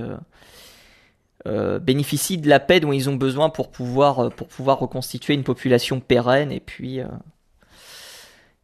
euh, 1.46 1.54
euh, 1.54 1.80
bénéficient 1.80 2.38
de 2.38 2.50
la 2.50 2.60
paix 2.60 2.80
dont 2.80 2.92
ils 2.92 3.10
ont 3.10 3.16
besoin 3.16 3.50
pour 3.50 3.70
pouvoir, 3.70 4.20
euh, 4.20 4.30
pour 4.30 4.48
pouvoir 4.48 4.80
reconstituer 4.80 5.34
une 5.34 5.44
population 5.44 6.00
pérenne 6.00 6.52
et 6.52 6.60
puis, 6.60 7.00
euh, 7.00 7.06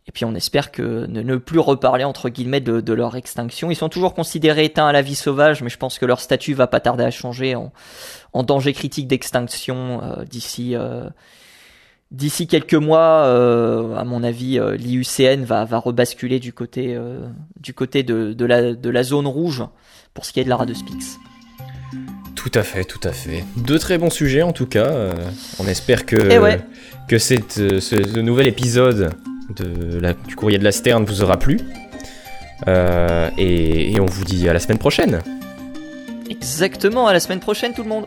et 0.07 0.11
puis 0.11 0.25
on 0.25 0.33
espère 0.33 0.71
que 0.71 1.05
ne, 1.07 1.35
plus 1.37 1.59
reparler 1.59 2.03
entre 2.03 2.29
guillemets 2.29 2.61
de, 2.61 2.81
de 2.81 2.93
leur 2.93 3.15
extinction. 3.15 3.69
Ils 3.69 3.75
sont 3.75 3.89
toujours 3.89 4.13
considérés 4.13 4.65
éteints 4.65 4.87
à 4.87 4.91
la 4.91 5.01
vie 5.01 5.15
sauvage, 5.15 5.61
mais 5.61 5.69
je 5.69 5.77
pense 5.77 5.99
que 5.99 6.05
leur 6.05 6.19
statut 6.19 6.53
va 6.53 6.67
pas 6.67 6.79
tarder 6.79 7.03
à 7.03 7.11
changer 7.11 7.55
en, 7.55 7.71
en 8.33 8.43
danger 8.43 8.73
critique 8.73 9.07
d'extinction 9.07 10.01
euh, 10.03 10.25
d'ici 10.25 10.75
euh, 10.75 11.09
d'ici 12.11 12.47
quelques 12.47 12.73
mois, 12.73 13.23
à 13.23 14.03
mon 14.03 14.23
avis, 14.23 14.59
l'IUCN 14.79 15.43
va, 15.43 15.63
va 15.65 15.77
rebasculer 15.77 16.39
du 16.39 16.53
côté, 16.53 16.97
du 17.59 17.75
côté 17.75 18.01
de, 18.01 18.33
de, 18.33 18.45
la, 18.45 18.73
de 18.73 18.89
la 18.89 19.03
zone 19.03 19.27
rouge 19.27 19.63
pour 20.15 20.25
ce 20.25 20.33
qui 20.33 20.39
est 20.39 20.43
de 20.43 20.49
la 20.49 20.55
Radospix. 20.55 21.19
Tout 22.41 22.51
à 22.53 22.63
fait, 22.63 22.85
tout 22.85 23.01
à 23.03 23.11
fait. 23.11 23.43
Deux 23.57 23.77
très 23.77 23.97
bons 23.97 24.09
sujets 24.09 24.41
en 24.41 24.53
tout 24.53 24.65
cas. 24.65 24.91
on 25.59 25.67
espère 25.67 26.05
que, 26.05 26.15
eh 26.15 26.57
que 27.07 27.17
cette, 27.17 27.79
ce, 27.79 28.19
nouvel 28.19 28.47
épisode 28.47 29.11
de 29.55 29.99
la, 29.99 30.13
du 30.13 30.35
courrier 30.35 30.57
de 30.57 30.63
la 30.63 30.71
Sterne 30.71 31.03
vous 31.03 31.21
aura 31.21 31.37
plu. 31.37 31.59
et 32.67 33.97
on 33.99 34.05
vous 34.05 34.23
dit 34.23 34.47
à 34.47 34.53
la 34.53 34.59
semaine 34.59 34.77
prochaine. 34.77 35.21
Exactement, 36.29 37.07
à 37.07 37.13
la 37.13 37.19
semaine 37.19 37.39
prochaine 37.39 37.73
tout 37.73 37.83
le 37.83 37.89
monde 37.89 38.05